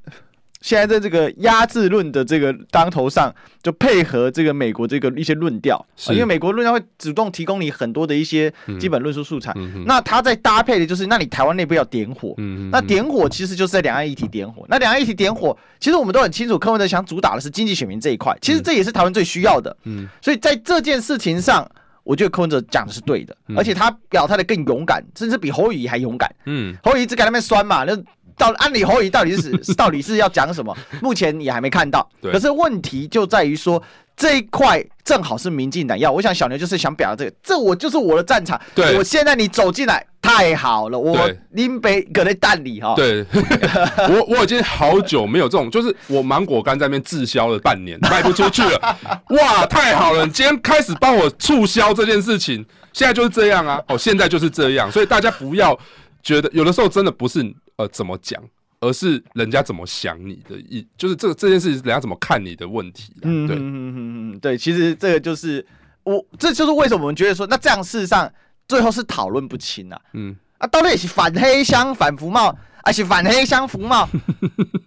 [0.62, 9.52] 现在在这个压制论的这个当头上，就配合这个美国这个一些论调，是因为美国论调会主动提供你很多的一些基本论述素材。
[9.54, 12.34] 嗯嗯、那它在搭配的就是，那你台湾内部要点火，
[12.72, 14.64] 那点火其实就是在两岸议题点火。
[14.68, 19.76] 那两岸议题点火，其实我们都很清楚，柯文哲想主打的是经济选民这一块，其实这也是台湾最需要的。
[19.84, 21.70] 嗯、所以在这件事情上，
[22.02, 26.34] 我觉得柯文哲讲的是对的，嗯、而且他表态的更勇敢，甚至比侯友谊还勇敢。
[26.46, 27.96] 嗯，侯友谊一直在那边酸嘛，那。
[28.36, 30.76] 到安理侯到底是 到底是要讲什么？
[31.00, 32.08] 目前也还没看到。
[32.20, 33.82] 对可是问题就在于说，
[34.16, 36.10] 这一块正好是民进党要。
[36.10, 38.60] 我想小牛就是想表达这个，这我就是我的战场。
[38.74, 42.94] 对，我现在你走进来太好了，我拎杯搁在蛋里哈。
[42.96, 43.24] 对，
[44.08, 48.96] 我我已经好久没有这种，就是我芒果干在那边滞销了半年，卖不出去了。
[49.30, 50.24] 哇，太好了！
[50.26, 53.80] 你今天开始帮我促销这件事情，现在就是这样啊。
[53.88, 55.78] 哦，现在就是这样，所以大家不要
[56.26, 57.54] 觉得有的时候真的不是。
[57.78, 58.42] 呃，怎么讲？
[58.80, 63.12] 而是人家怎么想你的意，就是这这件事情，人家怎么看你的问题。
[63.20, 65.62] 对，嗯嗯嗯对，其实这个就是
[66.04, 68.32] 我，这就是为什么我们觉得说，那这样事实上
[68.66, 70.00] 最后是讨论不清啊。
[70.14, 74.08] 嗯，啊，到底是反黑箱反服贸，还是反黑箱服贸？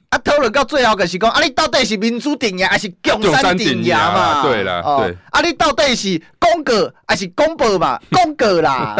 [0.09, 4.41] 啊，讨论到最后就是讲，啊，你到底是民主顶呀，还是共产顶呀嘛？
[4.41, 6.73] 对了，哦、对，啊，你到底是公告
[7.07, 8.01] 还是公报嘛？
[8.09, 8.95] 公告啦，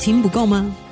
[0.00, 0.68] 听不够吗？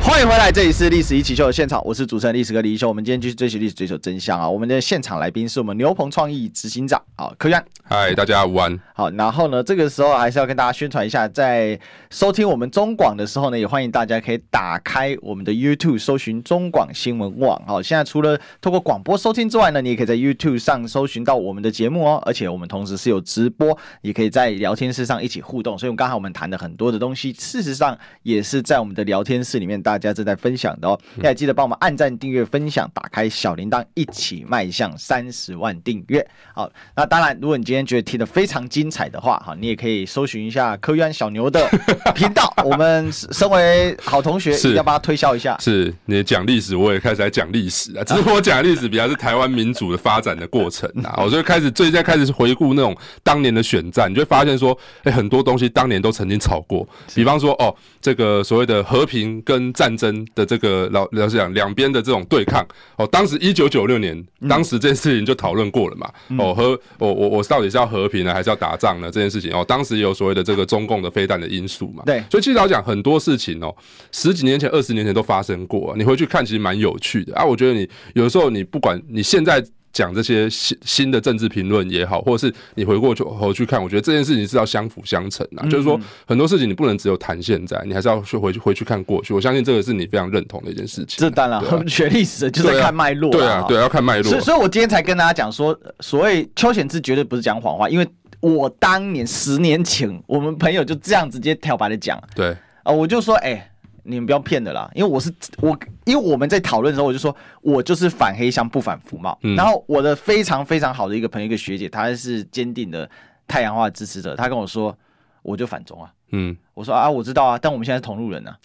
[0.00, 2.88] 欢迎回来，这里是历史一起秀的现场，我是主持人历史哥李一修。
[2.88, 4.48] 我们今天继续追寻历史，追求真相啊！
[4.48, 7.62] 我们的现场来宾是我们牛棚创意执行长啊，柯源。
[7.84, 8.76] 嗨，大家午安。
[8.94, 11.78] 好，然后呢，这个时候还是要跟大家宣传一下，在
[12.10, 17.62] 收听我们中广的时候呢，也欢迎大家可以打开我们的 YouTube，搜寻中广新闻网。
[17.66, 22.20] 好，现在除了透过广播收听之外呢，你也可以在 YouTube 上搜寻到我们的节目哦。
[22.26, 25.78] 而且我们同时是有直播，也可以在聊天室上一起互动。
[25.78, 29.98] 所以，我们刚才我们谈的很多的东西，事实上也是在我们的聊天室里面大。
[29.98, 36.24] 家正在分享的哦，大家记得帮我们按赞、订阅、分享，打开小铃铛，一起迈向三十万订阅。
[36.54, 41.68] 好，那当然，如果你今天觉得听得非常精彩的话，哈，你也可以搜寻一下科渊小牛的
[42.14, 42.48] 频道。
[42.64, 45.58] 我们身为好同学，要帮他推销一下。
[45.58, 48.02] 是你讲历史，我也开始来讲历史啊。
[48.06, 51.18] 只是我讲历史比较是台湾民主的发展的过程啊。
[51.22, 56.88] 我就开始最近开始回顾那种当年的选战，你就会发现说，哎，很多东西当年都曾经吵过。
[57.14, 62.62] 比方说，哦，这个所谓的和平跟战战争的这个老老实讲，两边的这种对抗
[62.96, 66.10] 哦，当时一九九六年，当时这件事情就讨论过了嘛。
[66.38, 69.10] 哦，和我我我到底是要和平呢，还是要打仗呢？
[69.10, 72.02] 这件事情哦，当时也有所谓的这个中共的飞弹的因素嘛。
[72.04, 73.74] 对，所以其实老讲很多事情哦，
[74.12, 77.42] 十几年前、二十年前都发生过，你回去看其实蛮有趣的啊。
[77.42, 79.64] 我觉得你有的时候你不管你现在。
[79.92, 85.62] 讲这些新新的政治评论也好，或者是你回过头去看，我觉得这件事情是要相辅相成的。
[85.68, 89.34] 就是说，很多事情你不能只有谈现在，你还是要去回去回去看过去。
[89.34, 91.16] 我相信这个是你非常认同的一件事情。
[91.18, 93.30] 这当然，学历史就是在看脉络。
[93.30, 94.30] 对啊，对，要看脉络。
[94.30, 98.06] 所以，所以我今天才跟大家讲说，所谓邱显志绝对不是讲谎话，因为
[98.40, 102.22] 我当年十年前，我们朋友就这样直接挑白的讲。
[102.34, 103.70] 对啊，我就说，哎。
[104.08, 109.38] 你们不要骗的啦，因为我是我，因为我们在讨论的时候，我就说我就是反黑箱不反服贸。
[109.42, 113.08] 嗯、然后我的非常非常好的一个朋友，一个学姐，她是坚定的
[113.46, 114.96] 太阳花支持者，她跟我说，
[115.42, 116.10] 我就反中啊。
[116.30, 118.56] 嗯，我说啊，我知道啊，但我们现在是同路人呢、啊，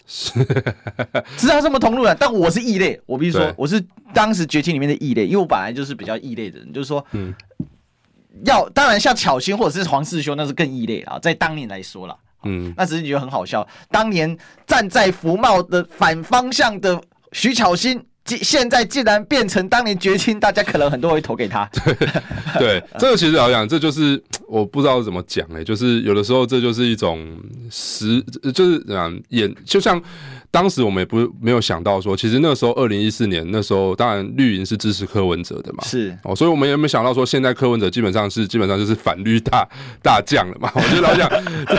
[1.36, 2.16] 知道什么同路人？
[2.18, 3.82] 但我是异类，我必须说，我是
[4.12, 7.34] 当时崛起里面的异类，因为我本来就是比较异类的人，就是说，嗯，
[8.44, 12.16] 要当然像巧心或者是黄世修，那是更异类啊，在当年来说了。
[12.44, 13.66] 嗯，那只是觉得很好笑。
[13.90, 14.36] 当年
[14.66, 17.00] 站在福茂的反方向的
[17.32, 21.68] 徐巧芯，现现在既然变成当年绝亲，大家可能很多会投给他。
[21.84, 21.94] 对，
[22.58, 27.38] 对，这个其实好像这就是我不知道怎么讲哎、欸，就是有的时候这就是一种
[27.70, 28.22] 实，
[28.52, 30.02] 就是讲演，就像。
[30.54, 39.68] 当时我们也不没有想到说，其实那个时候二零一四年那时候，当然绿营是支持柯文哲的嘛，是哦，所以我们也没有想到说，现在柯文哲基本上是基本上就是反绿大
[40.00, 40.70] 大将了嘛。
[40.76, 41.28] 我觉得老讲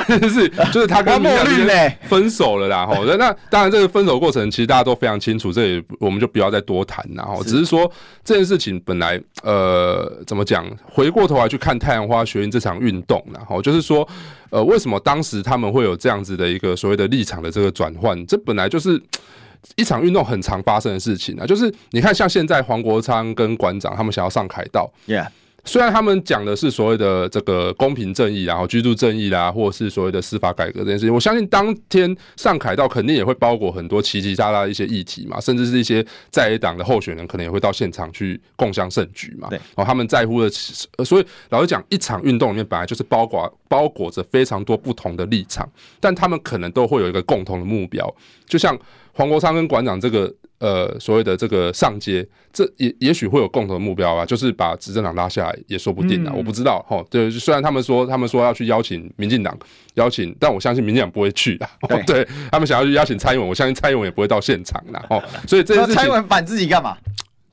[0.09, 2.86] 真的是就是他跟民进党分手了啦。
[2.86, 7.23] 哈，那当然这个分手过程其实大家都非常清楚，这也我们就不要再多谈了。
[7.23, 7.89] 哈，只是说
[8.26, 14.05] 这件事情本来呃怎么讲，回过头来去看太阳花学院这场运动，然后就是说。
[14.51, 18.26] 呃，为什么当时他们会有这样子的一个所谓的立场的这个转换？
[18.26, 19.01] 这本来就是
[19.76, 21.45] 一场运动很常发生的事情啊。
[21.45, 25.28] 就是你看，像现在黄国昌跟馆长他们想要上凯道，Yeah。
[25.66, 39.49] 虽然他们讲的是所谓的这个公平正义，然后居住正义啦，或者是所谓的司法改革这件事情，我相信当天上凯道肯定也会包裹很多奇奇杂杂的一些议题嘛，甚至是一些在野党的候选人可能也会到现场去共襄盛举嘛。
[39.49, 40.49] 对，哦，他们在乎的，
[41.03, 45.68] 所以老实讲，一场运动里面本来就是包裹包裹着非常多不同的立场，
[45.99, 48.13] 但他们可能都会有一个共同的目标，
[48.45, 48.78] 就像
[49.16, 50.32] 黄国昌跟馆长这个。
[50.59, 57.03] 呃，所谓的这个上街，这也也许会有共同的目标啊，就是把执政党拉下来也说不定啊，嗯、我不知道哈。
[57.11, 59.55] 对，虽然他们说他们说要去邀请民进党
[59.95, 61.70] 邀请，但我相信民进党不会去 的。
[61.89, 65.22] 对，对他们想要去邀请蔡英文，我相信蔡英文也不会到现场的哦。
[65.45, 66.97] 所以这件事情，蔡英文反自己干嘛？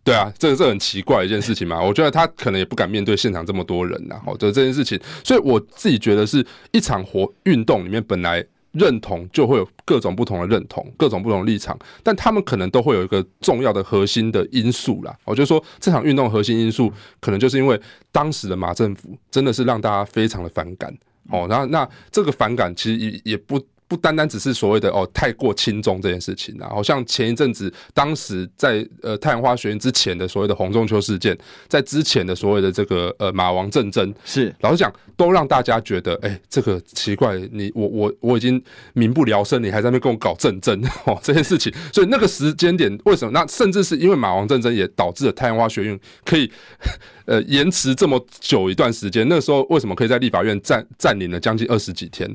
[0.05, 1.83] 对啊，这个是很奇怪的一件事情嘛。
[1.83, 4.15] 我觉得他可能也不敢面对现场这么多人呐。
[4.25, 8.47] 哦，就这件事情，所以我自己觉得是一场活运动里面本来。
[8.73, 15.17] 认同就会有各种不同的认同，各种不同的立场，但他们可能都会有一个重要的核心的因素啦。
[15.25, 20.93] 我就说这场运动核心因素，可能就是因为当时的马政府真的是让大家非常的反感
[21.31, 21.47] 哦。
[21.49, 23.61] 那那这个反感其实也也不。
[23.93, 31.37] 不单单只是所谓的哦太过轻重这件事情啊，好像前一阵子当时在呃太阳花学院之前的所谓的洪中秋事件，
[31.69, 38.63] 在之前的所谓的这个呃马王政争，是老实讲都让大家觉得哎、欸、这个奇怪，你我我我已经
[38.95, 43.31] 民不聊生，你还在那边跟我搞政争 哦这件事情，所以那个时间点为什么？
[43.33, 46.51] 那甚至是因为马王政争也导致了太阳花学院可以
[47.27, 52.35] 呃延迟这么久一段时间，那个时候为什么可以在立法院占占领了将近二十几天，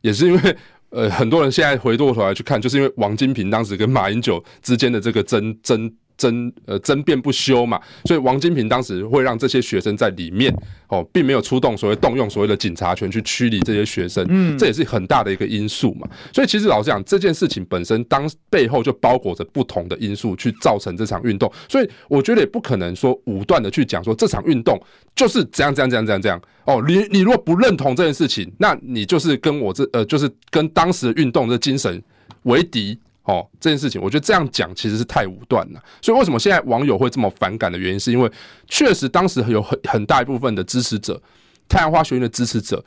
[0.00, 0.56] 也是因为。
[0.96, 10.54] 呃，很多人现在回过头来去看，就是因为王金平当时跟马英九之间的这个争争争呃争辩不休嘛，所以王金平当时会让这些学生在里面
[10.88, 16.08] 哦，并没有出动所谓动用所谓的警察权去驱离这些学生，嗯，这也是很大的一个因素嘛。
[16.32, 24.80] 所以其实老实讲，这件事情本身当背后就包裹着不同的因素去造成这场运动，所以我觉得也不可能说武断的去讲说这场运动
[25.14, 32.02] 就是怎样怎样怎样怎样怎样哦，你你如果不认同这件事情，那你就是跟我这呃就是跟当时的运动的精神
[32.44, 32.98] 为敌。
[33.26, 35.82] 哦，这件事情我觉得这样讲其实是太武断了。
[36.00, 38.30] 所以为什么现在网友会这么反感的原因，是因为
[38.68, 41.20] 确实当时有很很大一部分的支持者，
[41.68, 42.84] 太阳花学运的支持者，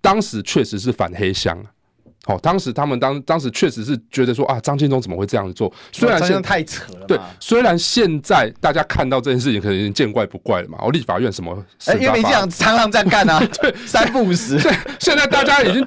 [0.00, 1.60] 当时确实是反黑箱。
[2.26, 5.72] 哦，当时他们当当时确实是觉得说啊，张建忠怎么会这样子做？
[5.90, 10.76] 虽然现在太扯了，对，虽然现在大家看到这件事情可能已经见怪不怪了嘛。
[10.82, 11.50] 哦，立法院什么？
[11.86, 14.58] 哎，因为民进党常常这样干啊， 对，三不五时。
[14.60, 15.82] 对，现在大家已经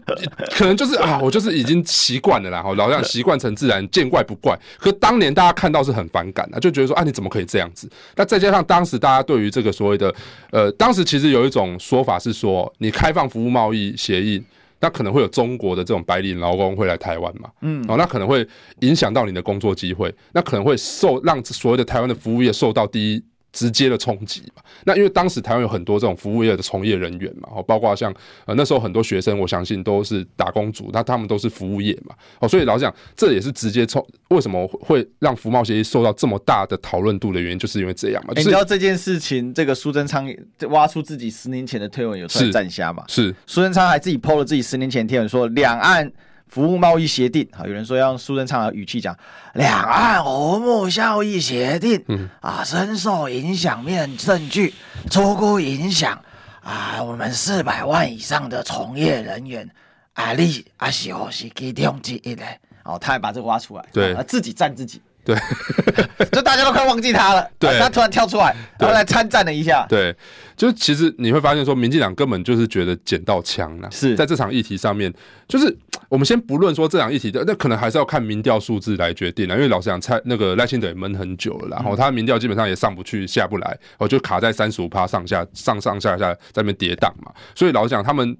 [0.55, 4.57] 可能就是啊，我就是已经习惯了啦，老这样习惯成自然，见怪不怪。
[4.79, 7.87] 可当年大家看到是很反感的，就觉得说啊，你怎么可以这样子？
[8.15, 10.13] 那再加上当时大家对于这个所谓的
[10.49, 14.43] 呃，当时其实有一种说法是说，你开放服务贸易协议。
[14.83, 18.45] 那可能会有中国的这种白领劳工会来台湾嘛，嗯，哦，那可能会
[18.81, 23.23] 影响到你的工作机会，那可能会受让所有的台湾的服务业受到第一。
[23.53, 28.11] 直接的冲击嘛，那因为当时台湾有很多这种服务业的从业人员嘛，哦，包括像
[28.45, 38.33] 呃那时候很多学生，我相信都是打工族，那他们都是服务业嘛，哦，所以老实讲，这也是直接冲，为什么会让服贸协议受到这么大的讨论度的原因，就是因为这样嘛。
[38.33, 40.27] 就是、欸、你知道这件事情，这个苏贞昌
[40.69, 43.03] 挖出自己十年前的推文有出来站虾嘛？
[43.07, 46.11] 是苏贞昌还自己 PO 了自己十年前的贴文，说两岸。
[46.53, 49.17] 服务贸易协定，啊，有人说要用苏贞昌的语气讲，
[49.55, 54.71] 两岸和睦效益协定，嗯啊，深受影响面证据，
[55.09, 56.21] 足够影响
[56.61, 59.67] 啊，我们四百万以上的从业人员，
[60.13, 62.43] 啊，你啊是何是其中之一呢？
[62.83, 65.01] 哦，他还把这个挖出来，对，自己赞自己。
[65.25, 65.35] 对，
[66.31, 67.49] 就大家都快忘记他了。
[67.57, 69.85] 对，他突然跳出来，然后来参战了一下。
[69.87, 70.13] 对，
[70.57, 73.89] 就其实你会发现说，民进党根本就是觉得捡到枪了。
[73.89, 75.13] 是在这场议题上面，
[75.47, 75.73] 就是
[76.09, 79.55] 我们先不论说这场议题的，那可能还是要看民调数字来决定了。
[79.55, 87.31] 因为老实讲，蔡那个赖清德也闷很久了，然后他民调基本上也上不去下不来，哦就卡在三十五趴上下上上下下在那边跌宕嘛。
[87.55, 88.37] 所以老实讲，他们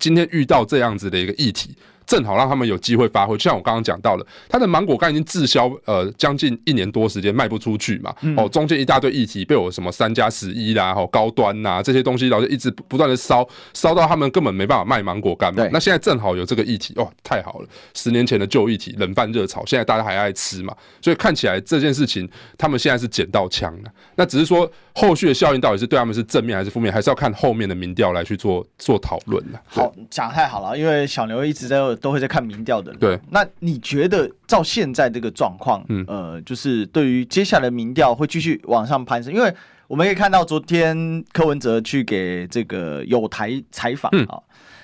[0.00, 1.76] 今天遇到这样子的一个议题。
[2.06, 15.66] 正好让他们有机会发挥，就像我刚刚讲到了，他的芒果干已经滞销呃将近一年多时间卖不出去嘛，哦，中间一大堆议题被我什么三加十一啦，哦，高端呐这些东西，然后就一直不断的烧烧到他们根本没办法卖芒果干嘛。
[15.72, 22.28] 那现在正好有这个议题，哦，太好了，十年前的旧议题冷饭热炒，现在大家还爱吃嘛，所以看起来这件事情
[22.58, 29.60] 他们现在是捡到枪了，那只是说后续的效应到底是对他们是正面还是负面，还是要看后面的民调来去做做讨论了。
[29.66, 31.93] 好，讲太好了，因为小牛一直在。
[31.96, 33.20] 都会在看民调的人，对。
[33.30, 39.54] 那你觉得照现在这个状况，嗯，呃，就是对于接下来的民调会继续往上攀升，因为
[39.86, 44.40] 我们可以看到昨天柯文哲去给这个有台采访啊，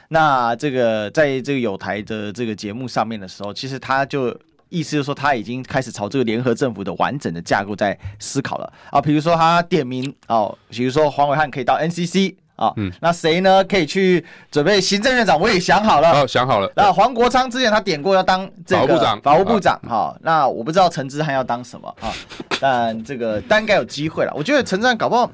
[0.08, 4.36] 那这个在这个有台的这个节目上面的时候，其实他就
[4.68, 12.34] 意思就是说他已经开始朝这个联合政府的完整的架构在思考了啊，比如说他点名哦，比如说黄伟汉可以到 NCC。
[12.60, 13.64] 啊，哦、嗯，那谁呢？
[13.64, 15.40] 可以去准备行政院长？
[15.40, 16.70] 我也想好了，哦，想好了。
[16.76, 19.80] 那黄国昌之前他点过要当这个法务部长，法务部长。
[19.88, 22.12] 好，那我不知道陈之汉要当什么啊？
[22.60, 24.32] 但这个但应该有机会了。
[24.36, 25.30] 我觉得陈之汉搞不好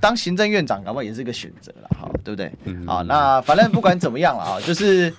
[0.00, 2.52] 当行政院长，搞不好也是一个选择了，好，对不对？
[2.64, 5.14] 嗯，好，那反正不管怎么样了啊， 就是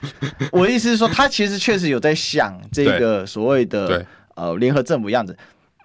[0.52, 5.36] 我的意思是说，他其实确实有在想这个所谓的呃联合政府样子。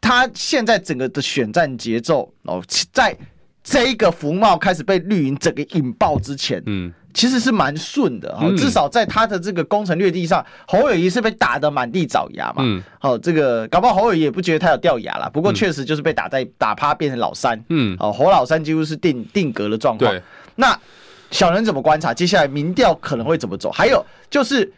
[0.00, 2.60] 他现在整个的选战节奏哦，
[2.92, 3.16] 在。
[3.62, 20.22] 这一个福茂开始被绿营整个引爆之前，嗯，其实是蛮顺的哈，至少在他的这个攻城略地上，侯友谊是被打得满地找牙嘛，嗯，好，这个搞不好侯友谊也不觉得他有掉牙了，不过确实就是被打在打趴变成老三，嗯，哦，侯老三几乎是定定格的状况，对，
[20.56, 20.78] 那
[21.30, 22.14] 小人怎么观察？
[22.14, 23.70] 接下来民调可能会怎么走？
[23.70, 24.72] 还有就是。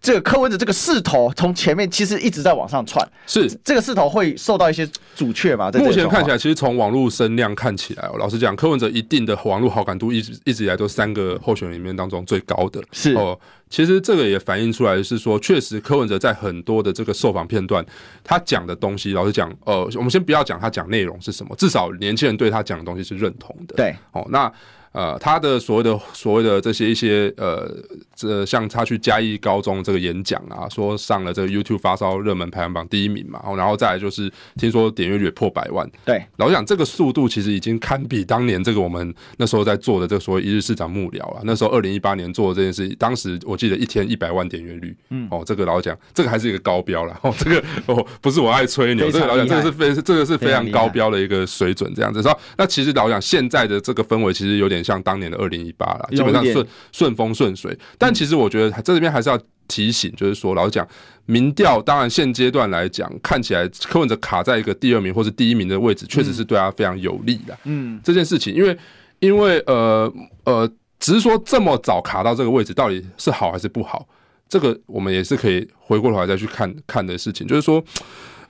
[0.00, 5.70] 这个柯文哲这个势头从前面其实一直在往上窜，是这个势头会受到一些阻却嘛？
[5.72, 12.80] 目前看起来，其实从网络声量看起来，老实讲，柯文哲一定的网络好感度一直一直以来都三个候选人里面当中最高的。
[12.92, 13.38] 是哦，
[13.68, 17.84] 其实这个也反映出来是说，确实柯文哲在很多的这个受访片段，
[18.22, 23.74] 他讲的东西，老实讲，呃，我们先不要讲他讲内容是什么，至少年轻人对他讲的东西是认同的。
[23.74, 24.52] 对，哦，那。
[24.96, 27.70] 呃，他的所谓的所谓的这些一些呃，
[28.14, 35.86] 这像他去嘉义高中这个演讲啊，说上了这个 YouTube 发烧热门排行榜第一名嘛，然后再来就是听说点阅率破百万。
[36.06, 52.22] 对，老实讲这个速度其实已经堪比当年这个我们那时候在做的这个所谓一日市长幕僚啊，那时候二零一八年做的这件事，当时我记得一天一百万点阅率，嗯，哦，这个老实讲这个还是一个高标了，哦，这个哦不是我爱吹牛，这个老实讲这个是非这个是非常高标的一个水准这样子。
[52.22, 54.85] 说那其实老实讲现在的这个氛围其实有点。
[54.86, 57.76] 像当年的二零一八了，基本上顺顺风顺水。
[57.98, 60.86] 但其实我觉得在这边还是要提醒，就是说，老实讲，
[61.26, 67.58] 民调当然现阶段来讲，看起来柯文哲卡在一个第二名或是第一名的位置，确实是对他非常有利的。
[67.64, 68.78] 嗯，这件事情，因为
[69.18, 70.12] 因为呃
[70.44, 70.70] 呃，
[71.00, 74.06] 只是说这么早卡到这个位置，到底是好还是不好？
[74.48, 77.84] 这个我们也是可以回过头来再去看看的事情，就是说，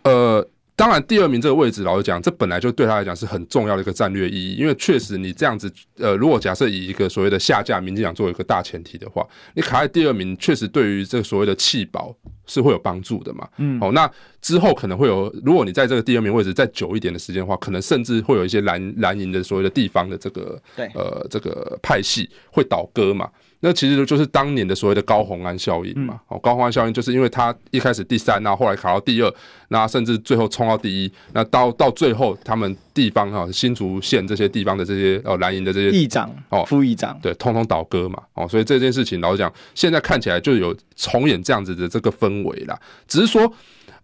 [0.03, 0.47] 呃。
[0.77, 4.57] 当然，第二名这个位置，老实讲，这本来就对他来讲是很重要的一个战略意义。
[4.57, 12.14] 因为确实，你这样子，呃，如果假设以一个所谓的下架民进党作为一个大前提的话，你卡在第二名，确实对于这个所谓的弃保
[12.45, 13.49] 是会有帮助的嘛。
[13.57, 14.11] 嗯，好，那
[14.43, 23.31] 之后可能会有，如果你在这个第二名位置再久一点的时间的话，可能甚至会有一些蓝蓝营的所谓的地方的这个对呃这个派系会倒戈嘛。
[23.67, 26.21] 那其实就是当年的所谓的高红安效应嘛。
[26.29, 29.35] 哦，高红安效应就是因为他一开始第三，然后后来考到第二，
[29.71, 38.23] 那甚至最后冲到第一，那到到最后他们地方哈新竹县这些地方的这些哦蓝营的这些议长哦副议长对，通通倒戈嘛。
[38.35, 42.79] 哦，所以这件事情老实讲，现在看起来就有重演这样子的这个氛围啦。
[43.09, 43.53] 只是说，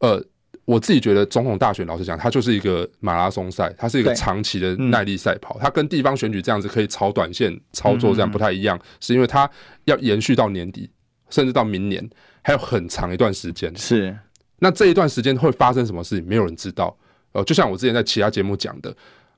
[0.00, 0.20] 呃。
[0.64, 5.58] 我自己觉得总统大选，老实讲，它就是一个马拉松赛，它是一个长期的耐力赛跑。
[5.60, 9.50] 它跟地方选举这样子可以炒短线操作这样不太一样，是因为它
[9.84, 10.88] 要延续到年底，
[11.30, 12.08] 甚至到明年，
[12.42, 13.76] 还有很长一段时间。
[13.76, 14.16] 是，
[14.60, 16.96] 那这一段时间会发生什么事情，没有人知道。
[17.32, 18.94] 呃，就像我之前在其他节目讲的，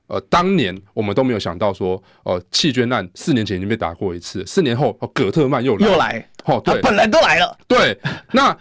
[0.07, 7.97] 呃，当年我们都没有想到说，呃，弃捐案四年前已经被打过一次，四年后，呃，葛特曼又来又来，哦，对，本来都来了，对，
[8.31, 8.55] 那。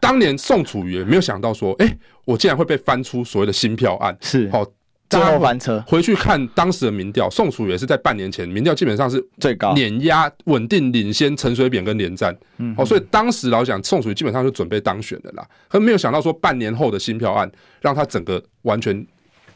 [0.00, 4.48] 当年宋楚瑜也没有想到说，哎、欸，我竟然会被翻出所谓的新票案，是。
[4.48, 4.64] 好，
[5.08, 5.82] 最后翻车。
[5.84, 19.04] 回去看当时的民调，宋楚瑜也是在半年前民调基本上是最高，碾压稳定领先陈水扁跟连战，嗯，哦，所以当时老讲宋楚瑜基本上就准备当选的啦，可没有想到说半年后的新票案让他整个完全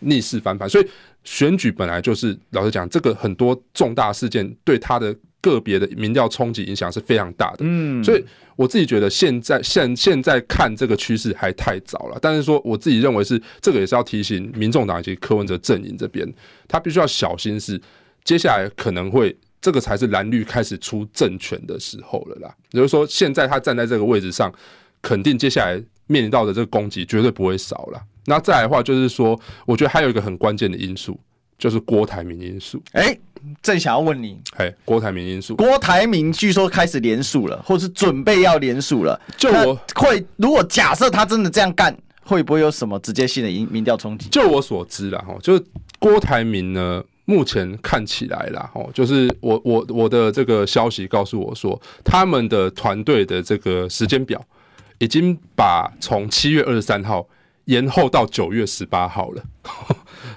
[0.00, 0.86] 逆势翻盘，所以
[1.22, 5.14] 选举本来就是老实讲，这个很多重大事件对他的。
[5.50, 8.24] 个别的民调冲击影响是非常大的，嗯，所以
[8.56, 12.18] 我自己觉得现在现现在看这个趋势还太早了。
[12.22, 16.26] 但是说我自己认为是这个也是要提醒民众党以及柯文哲阵营这边，
[16.66, 17.80] 他必须要小心，是
[18.24, 22.54] 接下来可能会这个才是蓝绿开始出政权的时候了啦。
[22.70, 24.52] 也就是说，现在他站在这个位置上，
[25.02, 28.02] 肯定接下来面临到的这个攻击绝对不会少了。
[28.26, 31.18] 那再来的话，就是说，我觉得还有一个很关键的因素。
[31.56, 33.20] 就是郭台铭因素，哎、欸，
[33.62, 44.28] 正想要问你，哎，郭台铭因素，郭台铭据说开始连署了，或是准备要连署了，就我会，如果假设他真的这样干，会不会有什么直接性的民民调冲击？
[44.28, 45.64] 就我所知啦，哈，就是
[45.98, 54.42] 郭台铭呢，目前看起来啦，哈，就是我我我的这个消息告诉我说，他们的团队的这个时间表
[54.98, 57.26] 已经把从七月二十三号
[57.66, 59.42] 延后到九月十八号了。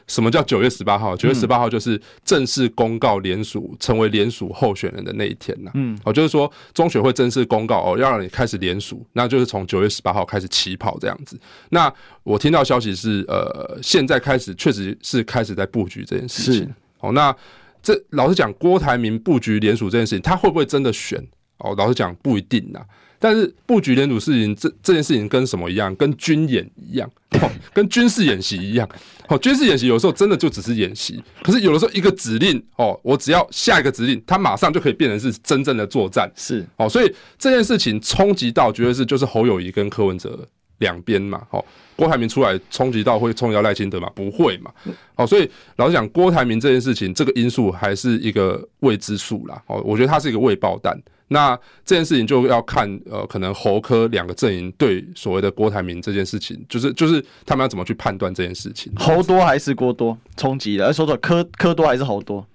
[0.07, 1.15] 什么叫九月十八号？
[1.15, 5.71] 九月十八号就是正式公告联署成为联署候选人的那一天呐。
[5.73, 11.38] 嗯，哦，就是说中选会正式公告哦，要让你开始联署，那就是从九月十八号开始起跑这样子。
[11.69, 16.73] 那我听到消息是，呃，现在开始确实是开始在布局这件事情。
[16.99, 17.36] 哦，那
[17.84, 21.21] 这老实讲，郭台铭布局联署这件事情，他会不会真的选？
[21.57, 22.80] 哦，老实讲不一定呐。
[23.20, 25.95] 但是布局连署事情，这这件事情跟什么一样？
[25.95, 27.09] 跟军演一样，
[27.41, 28.88] 哦，跟军事演习一样。
[29.28, 36.32] 哦，军事演习有时候真的就只是演习，可是有的时候一个指令，哦，我只要下一个指令，它马上就可以变成是真正的作战。
[36.36, 40.47] 是，哦，所以这件事情冲击到，绝对是就是侯友谊跟柯文哲
[40.78, 41.41] 两边嘛。
[41.49, 41.63] 哦，
[41.95, 44.09] 郭台铭出来冲击到会冲击到赖清德嘛？
[44.15, 44.72] 不会嘛？
[45.15, 49.61] 哦，所以老实讲，郭台铭这件事情，这个因素还是一个未知数啦。
[49.68, 50.97] 哦，我觉得它是一个未爆弹。
[51.30, 58.93] 那这件事情就要看，呃，可能侯科两个阵营对所谓的郭台铭这件事情，就是就是他们要怎么去判断这件事情？
[58.95, 60.86] 侯多还是郭多冲击的？
[60.86, 62.47] 而说说柯柯多还是侯多？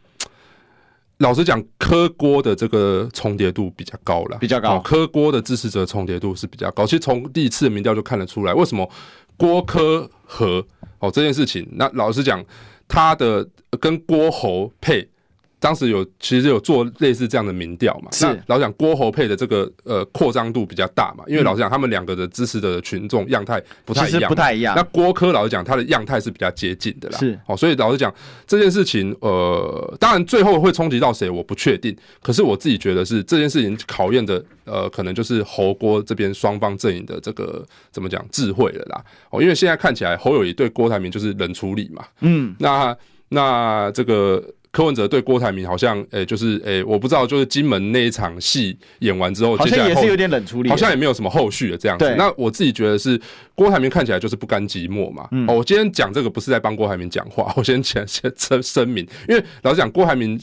[1.18, 4.78] 老实讲，柯郭的这个重叠度比较高了，比较高。
[4.80, 6.86] 柯郭的支持者重叠度是比较高。
[6.86, 8.88] 其实从第一次的民调就看得出来，为什么
[9.36, 10.64] 郭柯和
[10.98, 11.68] 哦这件事情？
[11.72, 12.42] 那老实讲，
[12.88, 13.46] 他的
[13.78, 15.06] 跟郭侯配。
[15.62, 18.10] 当时有其实有做类似这样的民调嘛？
[18.10, 18.26] 是。
[18.26, 21.22] 那老实讲郭侯配的这个呃扩张度比较大嘛？
[21.28, 24.74] 因为老实讲他们两个的支持的群众样态不太一样，不太一样。
[24.74, 27.18] 那郭科老实讲他的样态是比较接近的啦。
[27.20, 27.38] 是。
[27.46, 28.12] 哦，所以老实讲
[28.44, 31.96] 这件事情，呃，当然最后会冲击到谁我不确定。
[32.20, 39.00] 可是我自己觉得是这件事情考验的呃，可能就是侯郭这边双方阵营的这个怎么讲智慧了啦。
[39.30, 42.04] 哦，因为现在看起来侯友谊对郭台铭就是冷处理嘛。
[42.22, 42.52] 嗯。
[42.58, 42.96] 那
[43.28, 44.42] 那这个。
[44.72, 52.14] 柯文哲对郭台铭好像，诶、欸，就是，诶、欸，我不知道，就是金门那一场戏演完之后，好像也是有点冷处理，好像也没有什么后续的这样子。
[52.16, 53.20] 那我自己觉得是
[53.54, 55.28] 郭台铭看起来就是不甘寂寞嘛。
[55.32, 60.40] 嗯、哦，我今天讲这个不是在帮郭台铭讲话， 我先先 先声声明，因为老实讲，郭台铭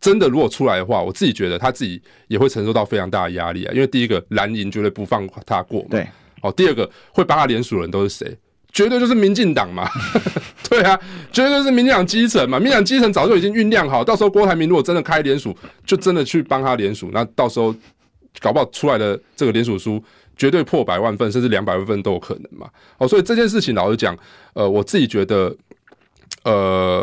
[0.00, 3.72] 真的如果出来的话，我自己觉得他自己也会承受到非常大的压力啊。
[3.74, 6.06] 因为第一个蓝营绝对不放他过嘛，对。
[6.42, 8.36] 哦，第二个会帮他连署的人都是谁？
[8.72, 9.88] 绝对就是民进党嘛，
[10.68, 10.98] 对啊，
[11.32, 15.56] 绝对就是民进党基层嘛，民进党基层早就已经酝酿好，到时候郭台铭如果真的开联署，
[15.86, 17.74] 就真的去帮他联署，那到时候
[18.40, 20.02] 搞不好出来的这个联署书
[20.36, 22.68] 绝对破百万份，甚至两百万份都有可能嘛。
[22.98, 24.14] 哦，所以这件事情老实讲，
[24.52, 25.56] 呃，我自己觉得，
[26.44, 27.00] 呃，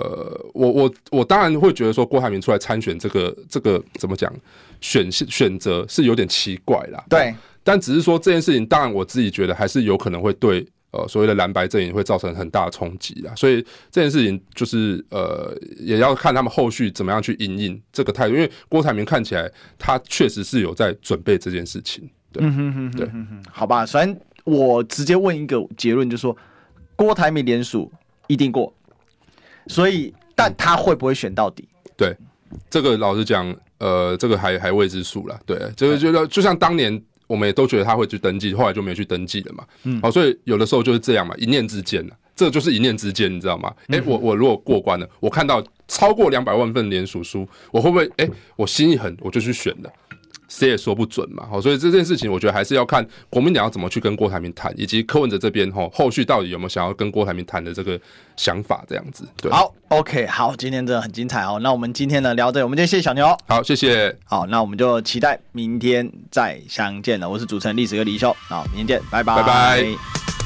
[0.54, 4.32] 我我我当然会觉得说郭台铭出来参选这个这个怎么讲
[4.80, 7.34] 选选择是有点奇怪啦，对，
[7.64, 10.64] 但只是说这件事情，当然我自己觉得还是有可能会对。
[10.94, 13.36] 呃所谓的蓝白阵营会造成很大的冲击啊。
[13.36, 22.10] 所以这件事情就是呃也要看他们后续怎么样去应应这个态度，因为郭台铭看起来他确实是有在准备这件事情。
[22.32, 23.12] 对，嗯哼哼哼对
[23.52, 26.36] 好吧，首先我直接问一个结论，就是说
[26.96, 27.92] 郭台铭联署
[28.28, 28.74] 一定过，
[29.68, 31.68] 所以但他会不会选到底？
[31.96, 32.16] 对，
[32.70, 35.40] 这个老实讲，呃，这个还还未知数了。
[35.46, 37.00] 对，这个就就像当年
[37.34, 39.66] 我们也都觉得他会去登记，后来就没去登记了嘛。
[39.86, 43.74] 嗯，好，所以有的时候就是这样嘛，一念之间，这就是一念之间，你知道吗？
[43.88, 49.92] 哎、欸，我我如果过关了，我看到超过两百万份联署书，我会不会哎、欸，我心一狠，我就去选了？
[50.48, 58.00] 谁也说不准嘛，好，所以这件事情我觉得还是要看国民党要怎么去跟郭台铭谈，以及柯文哲这边吼后续到底有没有想要跟郭台铭谈的这个
[58.36, 59.28] 想法，这样子。
[59.38, 61.60] 对，好，OK，好，今天真的很精彩哦。
[61.62, 67.30] 那我们今天呢聊这，我们今天谢谢小牛，好，谢谢，好，那我们就期待明天再相见了。
[67.30, 70.43] 我是主持人历史哥李修，好，明天见，拜拜，拜拜。